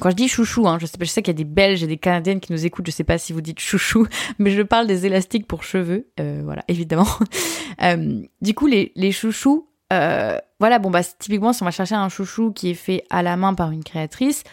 quand 0.00 0.10
je 0.10 0.16
dis 0.16 0.28
chouchou, 0.28 0.66
hein, 0.66 0.78
je 0.80 0.86
sais, 0.86 1.04
sais 1.04 1.22
qu'il 1.22 1.32
y 1.32 1.36
a 1.36 1.38
des 1.38 1.44
Belges 1.44 1.82
et 1.82 1.86
des 1.86 1.98
Canadiennes 1.98 2.40
qui 2.40 2.52
nous 2.52 2.64
écoutent, 2.64 2.86
je 2.86 2.90
sais 2.90 3.04
pas 3.04 3.18
si 3.18 3.34
vous 3.34 3.42
dites 3.42 3.60
chouchou, 3.60 4.06
mais 4.38 4.50
je 4.50 4.62
parle 4.62 4.86
des 4.86 5.04
élastiques 5.04 5.46
pour 5.46 5.62
cheveux, 5.62 6.08
euh, 6.20 6.40
voilà, 6.44 6.64
évidemment. 6.68 7.06
Euh, 7.82 8.22
du 8.40 8.54
coup, 8.54 8.68
les, 8.68 8.92
les 8.94 9.10
chouchous, 9.10 9.68
voilà, 9.90 10.78
bon, 10.78 10.90
bah, 10.90 11.02
typiquement, 11.02 11.52
si 11.52 11.62
on 11.62 11.64
va 11.64 11.72
chercher 11.72 11.96
un 11.96 12.08
chouchou 12.08 12.52
qui 12.52 12.70
est 12.70 12.74
fait 12.74 13.02
à 13.10 13.20
la 13.20 13.36
main 13.36 13.52
par 13.52 13.72
une 13.72 13.82
créatrice, 13.82 14.44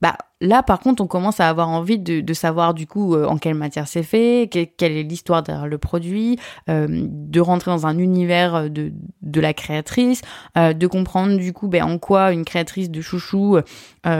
bah 0.00 0.16
là 0.40 0.62
par 0.62 0.78
contre 0.78 1.02
on 1.02 1.06
commence 1.06 1.40
à 1.40 1.48
avoir 1.48 1.68
envie 1.68 1.98
de, 1.98 2.32
savoir 2.32 2.72
du 2.74 2.86
coup 2.86 3.14
euh, 3.14 3.26
en 3.26 3.36
quelle 3.36 3.54
matière 3.54 3.88
c'est 3.88 4.02
fait, 4.02 4.48
quelle 4.48 4.92
est 4.92 5.02
l'histoire 5.02 5.42
derrière 5.42 5.66
le 5.66 5.78
produit, 5.78 6.38
euh, 6.68 6.86
de 6.88 7.40
rentrer 7.40 7.70
dans 7.70 7.86
un 7.86 7.98
univers 7.98 8.70
de, 8.70 8.92
de 9.22 9.40
la 9.40 9.52
créatrice, 9.52 10.22
euh, 10.56 10.72
de 10.72 10.86
comprendre 10.86 11.36
du 11.36 11.52
coup 11.52 11.68
ben, 11.68 11.82
en 11.84 11.98
quoi 11.98 12.32
une 12.32 12.44
créatrice 12.44 12.90
de 12.90 13.00
chouchou, 13.00 13.58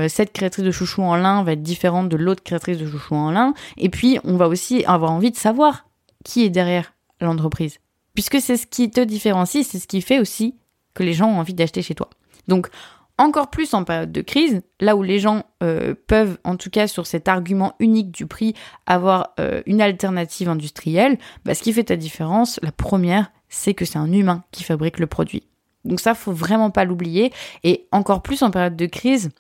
cette 0.09 0.33
créatrice 0.33 0.64
de 0.64 0.71
chouchou 0.71 1.03
en 1.03 1.17
lin 1.17 1.43
va 1.43 1.53
être 1.53 1.62
différente 1.62 2.09
de 2.09 2.17
l'autre 2.17 2.43
créatrice 2.43 2.79
de 2.79 2.87
chouchou 2.87 3.14
en 3.14 3.31
lin, 3.31 3.55
et 3.77 3.88
puis 3.88 4.19
on 4.25 4.37
va 4.37 4.49
aussi 4.49 4.85
avoir 4.85 5.12
envie 5.12 5.31
de 5.31 5.37
savoir 5.37 5.87
qui 6.25 6.45
est 6.45 6.51
derrière 6.51 6.93
l'entreprise, 7.21 7.79
puisque 8.14 8.41
c'est 8.41 8.57
ce 8.57 8.67
qui 8.67 8.91
te 8.91 9.01
différencie, 9.01 9.67
c'est 9.67 9.79
ce 9.79 9.87
qui 9.87 10.03
fait 10.03 10.19
aussi 10.19 10.57
que 10.95 11.03
les 11.03 11.14
gens 11.14 11.29
ont 11.29 11.38
envie 11.38 11.55
d'acheter 11.55 11.81
chez 11.83 11.95
toi. 11.95 12.11
Donc 12.49 12.69
encore 13.18 13.50
plus 13.50 13.74
en 13.74 13.85
période 13.85 14.12
de 14.12 14.22
crise, 14.22 14.62
là 14.81 14.96
où 14.96 15.02
les 15.02 15.18
gens 15.18 15.44
euh, 15.62 15.94
peuvent, 16.07 16.38
en 16.44 16.57
tout 16.57 16.70
cas 16.70 16.87
sur 16.87 17.07
cet 17.07 17.28
argument 17.28 17.74
unique 17.81 18.12
du 18.12 18.26
prix, 18.26 18.54
avoir 18.87 19.35
euh, 19.40 19.62
une 19.66 19.83
alternative 19.83 20.48
industrielle, 20.48 21.18
bah, 21.44 21.54
ce 21.54 21.62
qui 21.62 21.72
fait 21.72 21.85
ta 21.85 21.96
différence, 21.96 22.61
la 22.62 22.72
première, 22.72 23.31
c'est 23.48 23.74
que 23.74 23.85
c'est 23.85 23.98
un 23.98 24.12
humain 24.12 24.44
qui 24.52 24.62
fabrique 24.62 24.98
le 24.98 25.07
produit. 25.07 25.48
Donc 25.85 26.00
ça, 26.00 26.14
faut 26.14 26.33
vraiment 26.33 26.70
pas 26.70 26.85
l'oublier. 26.85 27.33
Et 27.64 27.88
encore 27.92 28.22
plus 28.22 28.42
en 28.42 28.50
période 28.50 28.76
de 28.76 28.87
crise, 28.87 29.31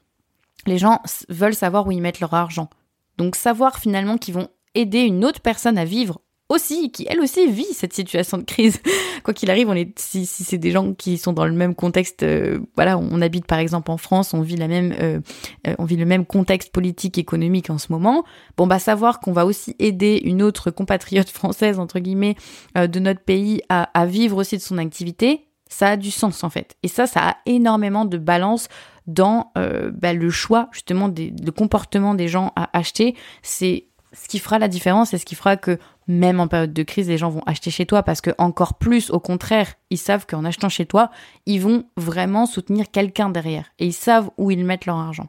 les 0.66 0.78
gens 0.78 1.00
veulent 1.28 1.54
savoir 1.54 1.86
où 1.86 1.92
ils 1.92 2.00
mettent 2.00 2.20
leur 2.20 2.34
argent. 2.34 2.68
Donc 3.16 3.36
savoir 3.36 3.78
finalement 3.78 4.18
qu'ils 4.18 4.34
vont 4.34 4.48
aider 4.74 5.00
une 5.00 5.24
autre 5.24 5.40
personne 5.40 5.78
à 5.78 5.84
vivre 5.84 6.20
aussi, 6.48 6.90
qui 6.90 7.06
elle 7.08 7.20
aussi 7.20 7.46
vit 7.50 7.72
cette 7.72 7.92
situation 7.92 8.38
de 8.38 8.42
crise. 8.42 8.80
Quoi 9.22 9.34
qu'il 9.34 9.50
arrive, 9.50 9.68
on 9.68 9.74
est, 9.74 9.98
si, 9.98 10.24
si 10.24 10.44
c'est 10.44 10.58
des 10.58 10.70
gens 10.70 10.94
qui 10.94 11.18
sont 11.18 11.32
dans 11.32 11.44
le 11.44 11.52
même 11.52 11.74
contexte, 11.74 12.22
euh, 12.22 12.58
voilà, 12.74 12.96
on 12.96 13.20
habite 13.20 13.46
par 13.46 13.58
exemple 13.58 13.90
en 13.90 13.98
France, 13.98 14.32
on 14.32 14.40
vit 14.40 14.56
la 14.56 14.68
même, 14.68 14.94
euh, 14.98 15.20
euh, 15.66 15.74
on 15.78 15.84
vit 15.84 15.96
le 15.96 16.06
même 16.06 16.24
contexte 16.24 16.72
politique, 16.72 17.18
économique 17.18 17.68
en 17.68 17.78
ce 17.78 17.92
moment. 17.92 18.24
Bon, 18.56 18.66
bah 18.66 18.78
savoir 18.78 19.20
qu'on 19.20 19.32
va 19.32 19.44
aussi 19.44 19.76
aider 19.78 20.20
une 20.24 20.42
autre 20.42 20.70
compatriote 20.70 21.28
française 21.28 21.78
entre 21.78 21.98
guillemets 21.98 22.36
de 22.74 22.98
notre 23.00 23.20
pays 23.20 23.60
à, 23.68 24.06
vivre 24.06 24.36
aussi 24.38 24.56
de 24.56 24.62
son 24.62 24.78
activité, 24.78 25.48
ça 25.68 25.90
a 25.90 25.96
du 25.96 26.10
sens 26.10 26.44
en 26.44 26.50
fait. 26.50 26.76
Et 26.82 26.88
ça, 26.88 27.06
ça 27.06 27.20
a 27.20 27.36
énormément 27.46 28.04
de 28.04 28.16
balance 28.18 28.68
dans 29.06 29.52
bah, 29.54 30.12
le 30.12 30.30
choix 30.30 30.68
justement 30.72 31.08
des, 31.08 31.32
le 31.44 31.52
comportement 31.52 32.14
des 32.14 32.28
gens 32.28 32.52
à 32.56 32.76
acheter. 32.76 33.16
C'est 33.42 33.88
ce 34.12 34.28
qui 34.28 34.38
fera 34.38 34.58
la 34.58 34.68
différence 34.68 35.12
et 35.12 35.18
ce 35.18 35.24
qui 35.24 35.34
fera 35.34 35.56
que 35.56 35.78
même 36.06 36.40
en 36.40 36.48
période 36.48 36.72
de 36.72 36.82
crise, 36.82 37.08
les 37.08 37.18
gens 37.18 37.28
vont 37.28 37.42
acheter 37.46 37.70
chez 37.70 37.86
toi 37.86 38.02
parce 38.02 38.20
que 38.20 38.30
encore 38.38 38.74
plus, 38.74 39.10
au 39.10 39.20
contraire, 39.20 39.74
ils 39.90 39.98
savent 39.98 40.26
qu'en 40.26 40.44
achetant 40.44 40.68
chez 40.68 40.86
toi, 40.86 41.10
ils 41.46 41.60
vont 41.60 41.84
vraiment 41.96 42.46
soutenir 42.46 42.90
quelqu'un 42.90 43.28
derrière 43.28 43.66
et 43.78 43.86
ils 43.86 43.92
savent 43.92 44.30
où 44.38 44.50
ils 44.50 44.64
mettent 44.64 44.86
leur 44.86 44.96
argent. 44.96 45.28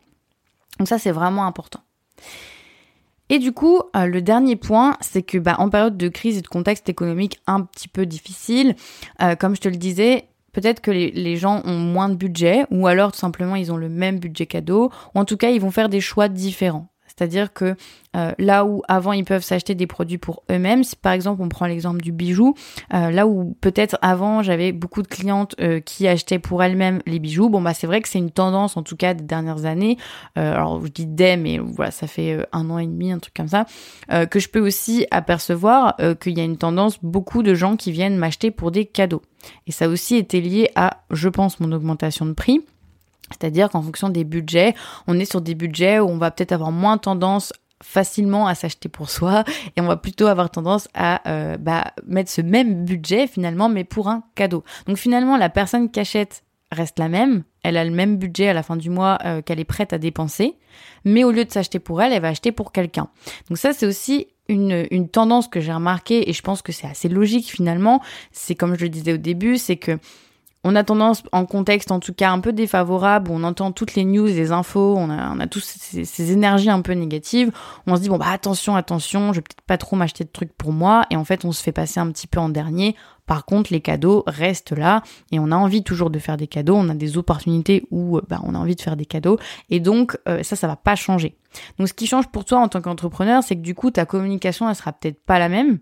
Donc 0.78 0.88
ça, 0.88 0.98
c'est 0.98 1.12
vraiment 1.12 1.46
important. 1.46 1.82
Et 3.30 3.38
du 3.38 3.52
coup, 3.52 3.82
euh, 3.96 4.06
le 4.06 4.22
dernier 4.22 4.56
point, 4.56 4.98
c'est 5.02 5.22
que 5.22 5.38
bah, 5.38 5.56
en 5.60 5.70
période 5.70 5.98
de 5.98 6.08
crise 6.08 6.38
et 6.38 6.42
de 6.42 6.48
contexte 6.48 6.90
économique 6.90 7.40
un 7.46 7.62
petit 7.62 7.88
peu 7.88 8.06
difficile, 8.06 8.76
euh, 9.22 9.36
comme 9.36 9.56
je 9.56 9.62
te 9.62 9.70
le 9.70 9.76
disais, 9.76 10.26
peut-être 10.52 10.82
que 10.82 10.90
les, 10.90 11.12
les, 11.12 11.36
gens 11.36 11.62
ont 11.66 11.78
moins 11.78 12.10
de 12.10 12.16
budget, 12.16 12.66
ou 12.72 12.88
alors 12.88 13.12
tout 13.12 13.20
simplement 13.20 13.56
ils 13.56 13.72
ont 13.72 13.78
le 13.78 13.90
même 13.90 14.20
budget 14.20 14.48
cadeau, 14.48 14.92
ou 15.14 15.20
en 15.20 15.26
tout 15.26 15.38
cas 15.38 15.52
ils 15.52 15.62
vont 15.62 15.70
faire 15.70 15.90
des 15.90 16.02
choix 16.02 16.28
différents. 16.28 16.88
C'est-à-dire 17.20 17.52
que 17.52 17.76
euh, 18.16 18.32
là 18.40 18.64
où 18.64 18.82
avant 18.88 19.12
ils 19.12 19.26
peuvent 19.26 19.44
s'acheter 19.44 19.76
des 19.76 19.88
produits 19.88 20.18
pour 20.18 20.44
eux-mêmes, 20.50 20.86
si 20.86 20.96
par 20.96 21.12
exemple 21.12 21.42
on 21.42 21.50
prend 21.50 21.66
l'exemple 21.66 22.00
du 22.00 22.14
bijou, 22.14 22.56
euh, 22.94 23.12
là 23.12 23.28
où 23.28 23.58
peut-être 23.60 23.98
avant 24.02 24.42
j'avais 24.42 24.72
beaucoup 24.72 25.02
de 25.02 25.10
clientes 25.10 25.54
euh, 25.60 25.82
qui 25.82 26.08
achetaient 26.08 26.40
pour 26.40 26.64
elles-mêmes 26.64 27.02
les 27.06 27.20
bijoux, 27.20 27.50
bon 27.50 27.62
bah 27.62 27.74
c'est 27.74 27.88
vrai 27.88 28.02
que 28.02 28.08
c'est 28.08 28.20
une 28.20 28.32
tendance 28.32 28.78
en 28.78 28.84
tout 28.84 28.96
cas 28.96 29.14
des 29.14 29.26
dernières 29.26 29.66
années, 29.66 29.98
alors 30.36 30.82
je 30.86 30.90
dis 30.90 31.06
des 31.06 31.36
mais 31.36 31.58
voilà 31.58 31.92
ça 31.92 32.08
fait 32.08 32.48
un 32.54 32.70
an 32.70 32.78
et 32.78 32.88
demi, 32.88 33.12
un 33.12 33.20
truc 33.20 33.34
comme 33.34 33.50
ça, 33.50 33.66
que 34.30 34.40
je 34.40 34.48
peux 34.48 34.62
aussi 34.62 35.06
apercevoir 35.12 35.98
qu'il 36.22 36.38
y 36.38 36.42
a 36.42 36.46
une 36.46 36.58
tendance 36.58 37.00
beaucoup 37.04 37.44
de 37.44 37.54
gens 37.54 37.76
qui 37.76 37.92
viennent 37.92 38.16
m'acheter 38.16 38.50
pour 38.50 38.72
des 38.72 38.86
cadeaux. 38.86 39.22
Et 39.68 39.72
ça 39.74 39.90
aussi 39.90 40.16
été 40.16 40.40
lié 40.40 40.70
à, 40.76 41.04
je 41.12 41.28
pense, 41.28 41.60
mon 41.60 41.72
augmentation 41.74 42.26
de 42.26 42.34
prix. 42.34 42.62
C'est-à-dire 43.32 43.70
qu'en 43.70 43.82
fonction 43.82 44.10
des 44.10 44.24
budgets, 44.24 44.76
on 45.08 45.20
est 45.20 45.30
sur 45.30 45.42
des 45.42 45.56
budgets 45.56 46.00
où 46.00 46.08
on 46.08 46.18
va 46.18 46.32
peut-être 46.32 46.52
avoir 46.52 46.72
moins 46.72 46.98
tendance 46.98 47.54
facilement 47.82 48.48
à 48.48 48.56
s'acheter 48.56 48.90
pour 48.90 49.10
soi 49.10 49.44
et 49.76 49.82
on 49.82 49.88
va 49.88 49.98
plutôt 49.98 50.28
avoir 50.28 50.50
tendance 50.50 50.88
à 50.94 51.28
euh, 51.30 51.58
bah, 51.58 51.94
mettre 52.06 52.30
ce 52.30 52.42
même 52.42 52.86
budget 52.86 53.28
finalement 53.28 53.70
mais 53.70 53.84
pour 53.84 54.10
un 54.10 54.24
cadeau. 54.36 54.64
Donc 54.88 54.98
finalement 54.98 55.38
la 55.38 55.50
personne 55.50 55.90
qui 55.90 56.00
achète 56.00 56.44
reste 56.72 57.00
la 57.00 57.10
même, 57.10 57.44
elle 57.64 57.78
a 57.78 57.84
le 57.84 57.92
même 57.92 58.18
budget 58.18 58.50
à 58.50 58.54
la 58.54 58.62
fin 58.62 58.76
du 58.76 58.90
mois 58.90 59.18
euh, 59.26 59.42
qu'elle 59.42 59.60
est 59.60 59.66
prête 59.66 59.92
à 59.92 59.98
dépenser, 59.98 60.56
mais 61.04 61.24
au 61.24 61.32
lieu 61.32 61.44
de 61.44 61.52
s'acheter 61.52 61.80
pour 61.80 62.02
elle, 62.02 62.14
elle 62.14 62.22
va 62.22 62.28
acheter 62.28 62.52
pour 62.52 62.72
quelqu'un. 62.72 63.10
Donc 63.48 63.58
ça 63.58 63.74
c'est 63.74 63.88
aussi 63.88 64.28
une, 64.48 64.86
une 64.92 65.10
tendance 65.10 65.48
que 65.48 65.60
j'ai 65.60 65.74
remarquée 65.74 66.30
et 66.30 66.34
je 66.34 66.42
pense 66.42 66.62
que 66.62 66.72
c'est 66.72 66.88
assez 66.88 67.10
logique 67.10 67.50
finalement, 67.50 68.02
c'est 68.32 68.56
comme 68.56 68.76
je 68.76 68.84
le 68.84 68.90
disais 68.90 69.14
au 69.14 69.18
début, 69.18 69.58
c'est 69.58 69.78
que 69.78 69.98
on 70.64 70.76
a 70.76 70.84
tendance, 70.84 71.24
en 71.32 71.46
contexte 71.46 71.92
en 71.92 72.00
tout 72.00 72.14
cas 72.14 72.32
un 72.32 72.40
peu 72.40 72.52
défavorable, 72.52 73.32
où 73.32 73.34
on 73.34 73.44
entend 73.44 73.72
toutes 73.72 73.96
les 73.96 74.04
news, 74.04 74.26
les 74.26 74.52
infos, 74.52 74.96
on 74.98 75.10
a, 75.10 75.34
on 75.34 75.48
tous 75.48 75.62
ces, 75.62 76.32
énergies 76.32 76.70
un 76.70 76.82
peu 76.82 76.94
négatives, 76.94 77.52
on 77.88 77.96
se 77.96 78.02
dit 78.02 78.10
bon 78.10 78.18
bah 78.18 78.28
attention, 78.30 78.76
attention, 78.76 79.32
je 79.32 79.38
vais 79.38 79.42
peut-être 79.42 79.66
pas 79.66 79.78
trop 79.78 79.96
m'acheter 79.96 80.26
de 80.26 80.30
trucs 80.30 80.54
pour 80.54 80.74
moi, 80.74 81.06
et 81.12 81.16
en 81.16 81.24
fait 81.24 81.46
on 81.46 81.54
se 81.54 81.64
fait 81.64 81.72
passer 81.72 82.00
un 82.00 82.12
petit 82.12 82.28
peu 82.28 82.40
en 82.40 82.50
dernier. 82.50 82.96
Par 83.26 83.46
contre, 83.46 83.72
les 83.72 83.80
cadeaux 83.80 84.24
restent 84.26 84.72
là, 84.72 85.04
et 85.32 85.40
on 85.40 85.52
a 85.52 85.56
envie 85.56 85.84
toujours 85.84 86.10
de 86.10 86.18
faire 86.18 86.36
des 86.36 86.48
cadeaux, 86.48 86.76
on 86.76 86.90
a 86.90 86.96
des 86.96 87.16
opportunités 87.18 87.86
où 87.92 88.18
euh, 88.18 88.22
bah, 88.28 88.42
on 88.44 88.56
a 88.56 88.58
envie 88.58 88.76
de 88.76 88.82
faire 88.82 88.98
des 88.98 89.06
cadeaux, 89.06 89.38
et 89.70 89.80
donc 89.80 90.18
euh, 90.28 90.42
ça, 90.42 90.56
ça 90.56 90.68
va 90.68 90.76
pas 90.76 90.96
changer. 90.96 91.38
Donc 91.78 91.88
ce 91.88 91.94
qui 91.94 92.08
change 92.08 92.28
pour 92.28 92.44
toi 92.44 92.60
en 92.60 92.68
tant 92.68 92.82
qu'entrepreneur, 92.82 93.44
c'est 93.44 93.56
que 93.56 93.62
du 93.62 93.76
coup 93.76 93.92
ta 93.92 94.06
communication, 94.06 94.68
elle 94.68 94.76
sera 94.76 94.92
peut-être 94.92 95.24
pas 95.24 95.40
la 95.40 95.48
même 95.48 95.80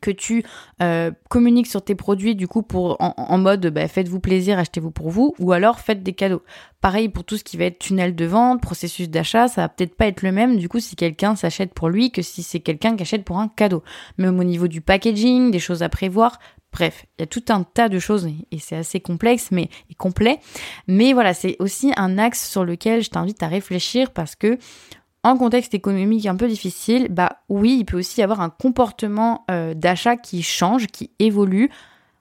que 0.00 0.10
tu 0.10 0.44
euh, 0.82 1.10
communiques 1.28 1.66
sur 1.66 1.82
tes 1.82 1.94
produits 1.94 2.34
du 2.34 2.48
coup 2.48 2.66
en, 2.98 3.38
mode 3.38 3.66
bah, 3.66 3.88
faites-vous 3.88 4.20
plaisir, 4.20 4.58
achetez-vous 4.58 4.90
pour 4.90 5.10
vous 5.10 5.34
ou 5.38 5.52
alors 5.52 5.80
faites 5.80 6.02
des 6.02 6.12
cadeaux. 6.12 6.42
Pareil 6.80 7.08
pour 7.08 7.24
tout 7.24 7.36
ce 7.36 7.44
qui 7.44 7.56
va 7.56 7.64
être 7.64 7.78
tunnel 7.78 8.14
de 8.14 8.24
vente, 8.24 8.62
processus 8.62 9.08
d'achat, 9.08 9.48
ça 9.48 9.62
va 9.62 9.68
peut-être 9.68 9.94
pas 9.94 10.06
être 10.06 10.22
le 10.22 10.32
même 10.32 10.56
du 10.56 10.68
coup 10.68 10.80
si 10.80 10.96
quelqu'un 10.96 11.36
s'achète 11.36 11.74
pour 11.74 11.88
lui 11.88 12.10
que 12.10 12.22
si 12.22 12.42
c'est 12.42 12.60
quelqu'un 12.60 12.96
qui 12.96 13.02
achète 13.02 13.24
pour 13.24 13.38
un 13.38 13.48
cadeau. 13.48 13.82
Même 14.18 14.38
au 14.38 14.44
niveau 14.44 14.68
du 14.68 14.80
packaging, 14.80 15.50
des 15.50 15.58
choses 15.58 15.82
à 15.82 15.88
prévoir, 15.88 16.38
Bref, 16.72 17.04
il 17.18 17.22
y 17.22 17.24
a 17.24 17.26
tout 17.26 17.42
un 17.48 17.64
tas 17.64 17.88
de 17.88 17.98
choses 17.98 18.28
et 18.52 18.58
c'est 18.58 18.76
assez 18.76 19.00
complexe 19.00 19.50
mais 19.50 19.68
et 19.90 19.94
complet. 19.94 20.38
Mais 20.86 21.12
voilà, 21.12 21.34
c'est 21.34 21.56
aussi 21.58 21.92
un 21.96 22.16
axe 22.16 22.48
sur 22.48 22.64
lequel 22.64 23.02
je 23.02 23.10
t'invite 23.10 23.42
à 23.42 23.48
réfléchir 23.48 24.12
parce 24.12 24.36
que 24.36 24.56
en 25.22 25.36
contexte 25.36 25.74
économique 25.74 26.26
un 26.26 26.36
peu 26.36 26.48
difficile, 26.48 27.08
bah 27.10 27.38
oui, 27.48 27.76
il 27.80 27.84
peut 27.84 27.98
aussi 27.98 28.20
y 28.20 28.24
avoir 28.24 28.40
un 28.40 28.50
comportement 28.50 29.44
euh, 29.50 29.74
d'achat 29.74 30.16
qui 30.16 30.42
change, 30.42 30.86
qui 30.86 31.10
évolue. 31.18 31.70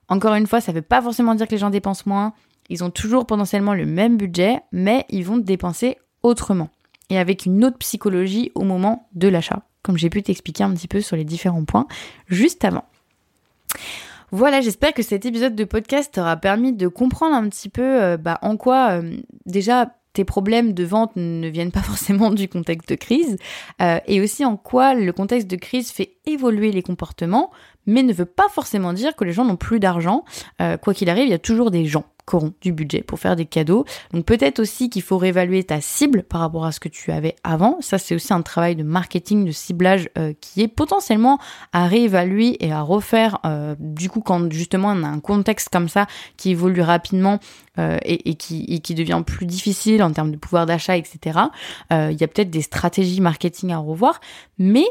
Encore 0.10 0.34
une 0.36 0.48
fois, 0.48 0.60
ça 0.60 0.72
ne 0.72 0.78
veut 0.78 0.84
pas 0.84 1.02
forcément 1.02 1.36
dire 1.36 1.48
que 1.48 1.52
les 1.52 1.58
gens 1.58 1.70
dépensent 1.70 2.04
moins. 2.06 2.34
Ils 2.70 2.84
ont 2.84 2.90
toujours 2.90 3.26
potentiellement 3.26 3.74
le 3.74 3.86
même 3.86 4.18
budget, 4.18 4.60
mais 4.72 5.06
ils 5.10 5.24
vont 5.24 5.38
dépenser 5.38 5.98
autrement 6.24 6.70
et 7.10 7.18
avec 7.18 7.46
une 7.46 7.66
autre 7.66 7.78
psychologie 7.78 8.52
au 8.56 8.64
moment 8.64 9.08
de 9.14 9.28
l'achat, 9.28 9.64
comme 9.82 9.98
j'ai 9.98 10.10
pu 10.10 10.22
t'expliquer 10.22 10.64
un 10.64 10.74
petit 10.74 10.88
peu 10.88 11.02
sur 11.02 11.16
les 11.16 11.26
différents 11.26 11.66
points 11.66 11.88
juste 12.28 12.64
avant. 12.64 12.86
Voilà, 14.32 14.62
j'espère 14.62 14.94
que 14.94 15.02
cet 15.02 15.26
épisode 15.26 15.56
de 15.56 15.64
podcast 15.64 16.14
t'aura 16.14 16.38
permis 16.38 16.74
de 16.74 16.88
comprendre 16.88 17.36
un 17.36 17.50
petit 17.50 17.70
peu 17.70 17.82
euh, 17.82 18.18
bah, 18.18 18.38
en 18.44 18.58
quoi 18.58 18.92
euh, 18.92 19.18
déjà 19.48 19.96
tes 20.14 20.26
problèmes 20.26 20.74
de 20.74 20.84
vente 20.84 21.12
ne 21.16 21.48
viennent 21.48 21.72
pas 21.72 21.82
forcément 21.84 22.32
du 22.32 22.48
contexte 22.48 22.90
de 22.90 22.96
crise, 22.96 23.38
euh, 23.82 24.00
et 24.08 24.22
aussi 24.22 24.46
en 24.46 24.58
quoi 24.58 24.94
le 24.94 25.12
contexte 25.14 25.48
de 25.48 25.56
crise 25.56 25.92
fait 25.92 26.18
évoluer 26.26 26.72
les 26.72 26.84
comportements, 26.84 27.52
mais 27.90 28.04
ne 28.04 28.14
veut 28.14 28.26
pas 28.26 28.48
forcément 28.50 28.94
dire 28.94 29.16
que 29.16 29.24
les 29.24 29.34
gens 29.34 29.44
n'ont 29.44 29.56
plus 29.56 29.80
d'argent. 29.80 30.24
Euh, 30.62 30.78
quoi 30.78 30.94
qu'il 30.94 31.10
arrive, 31.10 31.26
il 31.26 31.32
y 31.32 31.34
a 31.34 31.40
toujours 31.40 31.72
des 31.72 31.86
gens 31.86 32.06
qui 32.28 32.36
auront 32.36 32.54
du 32.62 32.72
budget 32.72 33.02
pour 33.02 33.20
faire 33.20 33.36
des 33.36 33.48
cadeaux. 33.48 33.86
Donc 34.14 34.26
peut-être 34.26 34.60
aussi 34.60 34.92
qu'il 34.92 35.02
faut 35.02 35.18
réévaluer 35.18 35.64
ta 35.64 35.82
cible 35.82 36.22
par 36.22 36.42
rapport 36.42 36.66
à 36.66 36.72
ce 36.72 36.80
que 36.80 36.88
tu 36.88 37.12
avais 37.12 37.36
avant. 37.44 37.78
Ça, 37.82 37.98
c'est 37.98 38.14
aussi 38.14 38.32
un 38.32 38.44
travail 38.44 38.76
de 38.76 38.84
marketing, 38.84 39.46
de 39.46 39.52
ciblage 39.52 40.10
euh, 40.18 40.34
qui 40.40 40.62
est 40.62 40.68
potentiellement 40.68 41.40
à 41.74 41.88
réévaluer 41.88 42.64
et 42.64 42.72
à 42.72 42.82
refaire. 42.82 43.40
Euh, 43.46 43.76
du 43.80 44.10
coup, 44.10 44.22
quand 44.22 44.52
justement 44.52 44.90
on 44.90 45.04
a 45.04 45.08
un 45.08 45.20
contexte 45.20 45.70
comme 45.70 45.90
ça 45.90 46.06
qui 46.38 46.52
évolue 46.52 46.82
rapidement 46.82 47.40
et, 48.04 48.36
qui, 48.36 48.94
devient 48.94 49.24
plus 49.26 49.46
difficile 49.46 50.04
en 50.04 50.12
termes 50.12 50.32
de 50.32 50.38
pouvoir 50.38 50.66
d'achat, 50.66 50.98
etc. 50.98 51.40
Il 51.92 52.20
y 52.20 52.26
a 52.26 52.28
peut-être 52.28 52.50
des 52.50 52.62
stratégies 52.62 53.22
marketing 53.22 53.72
à 53.72 53.78
revoir, 53.78 54.20
mais 54.58 54.84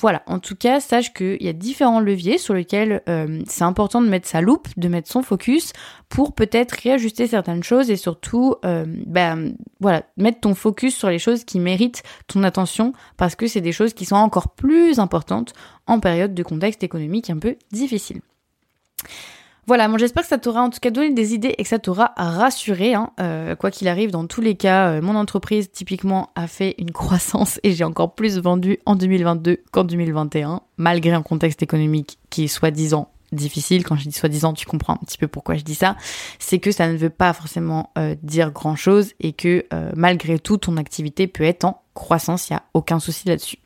voilà, 0.00 0.22
en 0.26 0.38
tout 0.38 0.56
cas, 0.56 0.80
sache 0.80 1.12
qu'il 1.12 1.42
y 1.42 1.48
a 1.48 1.52
différents 1.52 2.00
leviers 2.00 2.38
sur 2.38 2.54
lesquels 2.54 3.02
euh, 3.08 3.42
c'est 3.46 3.64
important 3.64 4.02
de 4.02 4.08
mettre 4.08 4.28
sa 4.28 4.40
loupe, 4.40 4.68
de 4.76 4.88
mettre 4.88 5.10
son 5.10 5.22
focus 5.22 5.72
pour 6.08 6.34
peut-être 6.34 6.72
réajuster 6.72 7.26
certaines 7.26 7.62
choses 7.62 7.90
et 7.90 7.96
surtout, 7.96 8.56
euh, 8.64 8.84
ben, 9.06 9.54
voilà, 9.80 10.02
mettre 10.16 10.40
ton 10.40 10.54
focus 10.54 10.94
sur 10.94 11.08
les 11.08 11.18
choses 11.18 11.44
qui 11.44 11.60
méritent 11.60 12.02
ton 12.26 12.42
attention 12.42 12.92
parce 13.16 13.34
que 13.34 13.46
c'est 13.46 13.60
des 13.60 13.72
choses 13.72 13.94
qui 13.94 14.04
sont 14.04 14.16
encore 14.16 14.54
plus 14.54 14.98
importantes 14.98 15.52
en 15.86 16.00
période 16.00 16.34
de 16.34 16.42
contexte 16.42 16.82
économique 16.82 17.30
un 17.30 17.38
peu 17.38 17.56
difficile. 17.72 18.20
Voilà, 19.66 19.88
moi 19.88 19.98
j'espère 19.98 20.22
que 20.22 20.28
ça 20.28 20.38
t'aura 20.38 20.62
en 20.62 20.70
tout 20.70 20.78
cas 20.78 20.90
donné 20.90 21.10
des 21.12 21.34
idées 21.34 21.54
et 21.58 21.64
que 21.64 21.68
ça 21.68 21.80
t'aura 21.80 22.12
rassuré. 22.16 22.94
Hein. 22.94 23.10
Euh, 23.18 23.56
quoi 23.56 23.72
qu'il 23.72 23.88
arrive, 23.88 24.12
dans 24.12 24.26
tous 24.28 24.40
les 24.40 24.54
cas, 24.54 24.90
euh, 24.90 25.02
mon 25.02 25.16
entreprise 25.16 25.72
typiquement 25.72 26.30
a 26.36 26.46
fait 26.46 26.76
une 26.78 26.92
croissance 26.92 27.58
et 27.64 27.72
j'ai 27.72 27.82
encore 27.82 28.14
plus 28.14 28.38
vendu 28.38 28.78
en 28.86 28.94
2022 28.94 29.58
qu'en 29.72 29.82
2021, 29.82 30.60
malgré 30.76 31.12
un 31.12 31.22
contexte 31.22 31.64
économique 31.64 32.18
qui 32.30 32.44
est 32.44 32.48
soi-disant 32.48 33.10
difficile. 33.32 33.82
Quand 33.82 33.96
je 33.96 34.08
dis 34.08 34.16
soi-disant, 34.16 34.52
tu 34.52 34.66
comprends 34.66 34.92
un 34.92 35.04
petit 35.04 35.18
peu 35.18 35.26
pourquoi 35.26 35.56
je 35.56 35.64
dis 35.64 35.74
ça. 35.74 35.96
C'est 36.38 36.60
que 36.60 36.70
ça 36.70 36.86
ne 36.86 36.96
veut 36.96 37.10
pas 37.10 37.32
forcément 37.32 37.90
euh, 37.98 38.14
dire 38.22 38.52
grand-chose 38.52 39.14
et 39.18 39.32
que 39.32 39.66
malgré 39.96 40.38
tout, 40.38 40.58
ton 40.58 40.76
activité 40.76 41.26
peut 41.26 41.42
être 41.42 41.64
en 41.64 41.82
croissance. 41.92 42.48
Il 42.48 42.52
n'y 42.52 42.58
a 42.58 42.62
aucun 42.72 43.00
souci 43.00 43.26
là-dessus. 43.26 43.58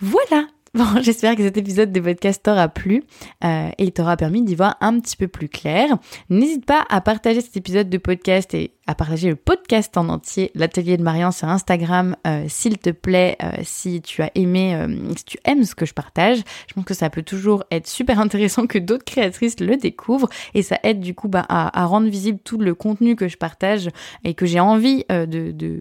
Voilà, 0.00 0.48
Bon, 0.74 1.02
j'espère 1.02 1.36
que 1.36 1.42
cet 1.42 1.58
épisode 1.58 1.92
de 1.92 2.00
podcast 2.00 2.42
t'aura 2.42 2.66
plu 2.66 3.04
euh, 3.44 3.68
et 3.76 3.90
t'aura 3.90 4.16
permis 4.16 4.40
d'y 4.40 4.54
voir 4.54 4.78
un 4.80 4.98
petit 5.00 5.18
peu 5.18 5.28
plus 5.28 5.50
clair. 5.50 5.98
N'hésite 6.30 6.64
pas 6.64 6.86
à 6.88 7.02
partager 7.02 7.42
cet 7.42 7.58
épisode 7.58 7.90
de 7.90 7.98
podcast 7.98 8.54
et 8.54 8.72
à 8.92 8.94
partager 8.94 9.30
le 9.30 9.36
podcast 9.36 9.96
en 9.96 10.10
entier, 10.10 10.50
l'atelier 10.54 10.98
de 10.98 11.02
Marianne 11.02 11.32
sur 11.32 11.48
Instagram, 11.48 12.14
euh, 12.26 12.44
s'il 12.48 12.76
te 12.76 12.90
plaît, 12.90 13.38
euh, 13.42 13.50
si 13.62 14.02
tu 14.02 14.20
as 14.20 14.30
aimé, 14.34 14.74
euh, 14.74 14.86
si 15.16 15.24
tu 15.24 15.38
aimes 15.46 15.64
ce 15.64 15.74
que 15.74 15.86
je 15.86 15.94
partage. 15.94 16.42
Je 16.68 16.74
pense 16.74 16.84
que 16.84 16.92
ça 16.92 17.08
peut 17.08 17.22
toujours 17.22 17.64
être 17.70 17.86
super 17.86 18.20
intéressant 18.20 18.66
que 18.66 18.78
d'autres 18.78 19.06
créatrices 19.06 19.60
le 19.60 19.78
découvrent 19.78 20.28
et 20.52 20.60
ça 20.60 20.78
aide 20.82 21.00
du 21.00 21.14
coup 21.14 21.28
bah, 21.28 21.46
à, 21.48 21.86
rendre 21.86 22.08
visible 22.08 22.38
tout 22.44 22.58
le 22.58 22.74
contenu 22.74 23.16
que 23.16 23.28
je 23.28 23.38
partage 23.38 23.88
et 24.24 24.34
que 24.34 24.44
j'ai 24.44 24.60
envie 24.60 25.06
de, 25.08 25.24
de, 25.24 25.80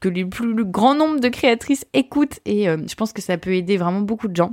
que 0.00 0.08
le 0.08 0.28
plus 0.28 0.64
grand 0.64 0.94
nombre 0.94 1.18
de 1.18 1.28
créatrices 1.28 1.84
écoutent 1.94 2.38
et 2.46 2.66
je 2.66 2.94
pense 2.94 3.12
que 3.12 3.22
ça 3.22 3.38
peut 3.38 3.54
aider 3.54 3.76
vraiment 3.76 4.00
beaucoup 4.00 4.28
de 4.28 4.36
gens. 4.36 4.52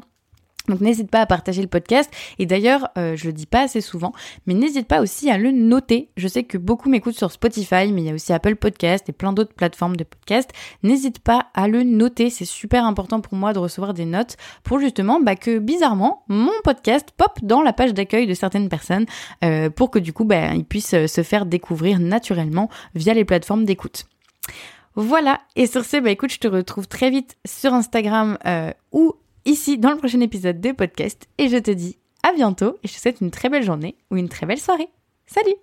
Donc 0.69 0.81
n'hésite 0.81 1.11
pas 1.11 1.21
à 1.21 1.25
partager 1.25 1.61
le 1.61 1.67
podcast. 1.67 2.09
Et 2.37 2.45
d'ailleurs, 2.45 2.89
euh, 2.97 3.15
je 3.15 3.27
le 3.27 3.33
dis 3.33 3.45
pas 3.45 3.63
assez 3.63 3.81
souvent, 3.81 4.13
mais 4.45 4.53
n'hésite 4.53 4.87
pas 4.87 5.01
aussi 5.01 5.29
à 5.29 5.37
le 5.37 5.51
noter. 5.51 6.09
Je 6.15 6.27
sais 6.27 6.43
que 6.43 6.57
beaucoup 6.57 6.89
m'écoutent 6.89 7.17
sur 7.17 7.31
Spotify, 7.31 7.91
mais 7.91 8.01
il 8.01 8.05
y 8.05 8.09
a 8.09 8.13
aussi 8.13 8.31
Apple 8.31 8.55
Podcast 8.55 9.09
et 9.09 9.11
plein 9.11 9.33
d'autres 9.33 9.53
plateformes 9.53 9.95
de 9.95 10.03
podcast. 10.03 10.51
N'hésite 10.83 11.19
pas 11.19 11.47
à 11.53 11.67
le 11.67 11.83
noter. 11.83 12.29
C'est 12.29 12.45
super 12.45 12.85
important 12.85 13.19
pour 13.19 13.35
moi 13.35 13.51
de 13.53 13.59
recevoir 13.59 13.93
des 13.93 14.05
notes 14.05 14.37
pour 14.63 14.79
justement 14.79 15.19
bah, 15.19 15.35
que 15.35 15.59
bizarrement 15.59 16.23
mon 16.27 16.51
podcast 16.63 17.09
pop 17.17 17.31
dans 17.41 17.61
la 17.61 17.73
page 17.73 17.93
d'accueil 17.93 18.27
de 18.27 18.33
certaines 18.33 18.69
personnes 18.69 19.05
euh, 19.43 19.69
pour 19.69 19.91
que 19.91 19.99
du 19.99 20.13
coup 20.13 20.25
bah, 20.25 20.53
ils 20.53 20.65
puissent 20.65 20.93
euh, 20.93 21.07
se 21.07 21.23
faire 21.23 21.45
découvrir 21.45 21.99
naturellement 21.99 22.69
via 22.95 23.13
les 23.13 23.25
plateformes 23.25 23.65
d'écoute. 23.65 24.05
Voilà, 24.95 25.39
et 25.55 25.67
sur 25.67 25.85
ce, 25.85 25.97
bah 25.97 26.09
écoute, 26.09 26.31
je 26.31 26.39
te 26.39 26.47
retrouve 26.47 26.87
très 26.87 27.09
vite 27.09 27.37
sur 27.45 27.73
Instagram 27.73 28.37
euh, 28.45 28.71
ou 28.91 29.13
ici 29.45 29.77
dans 29.77 29.91
le 29.91 29.97
prochain 29.97 30.21
épisode 30.21 30.61
de 30.61 30.71
podcast 30.71 31.27
et 31.37 31.49
je 31.49 31.57
te 31.57 31.71
dis 31.71 31.97
à 32.23 32.33
bientôt 32.33 32.77
et 32.83 32.87
je 32.87 32.93
te 32.93 32.99
souhaite 32.99 33.21
une 33.21 33.31
très 33.31 33.49
belle 33.49 33.63
journée 33.63 33.95
ou 34.11 34.17
une 34.17 34.29
très 34.29 34.45
belle 34.45 34.59
soirée. 34.59 34.89
Salut 35.27 35.55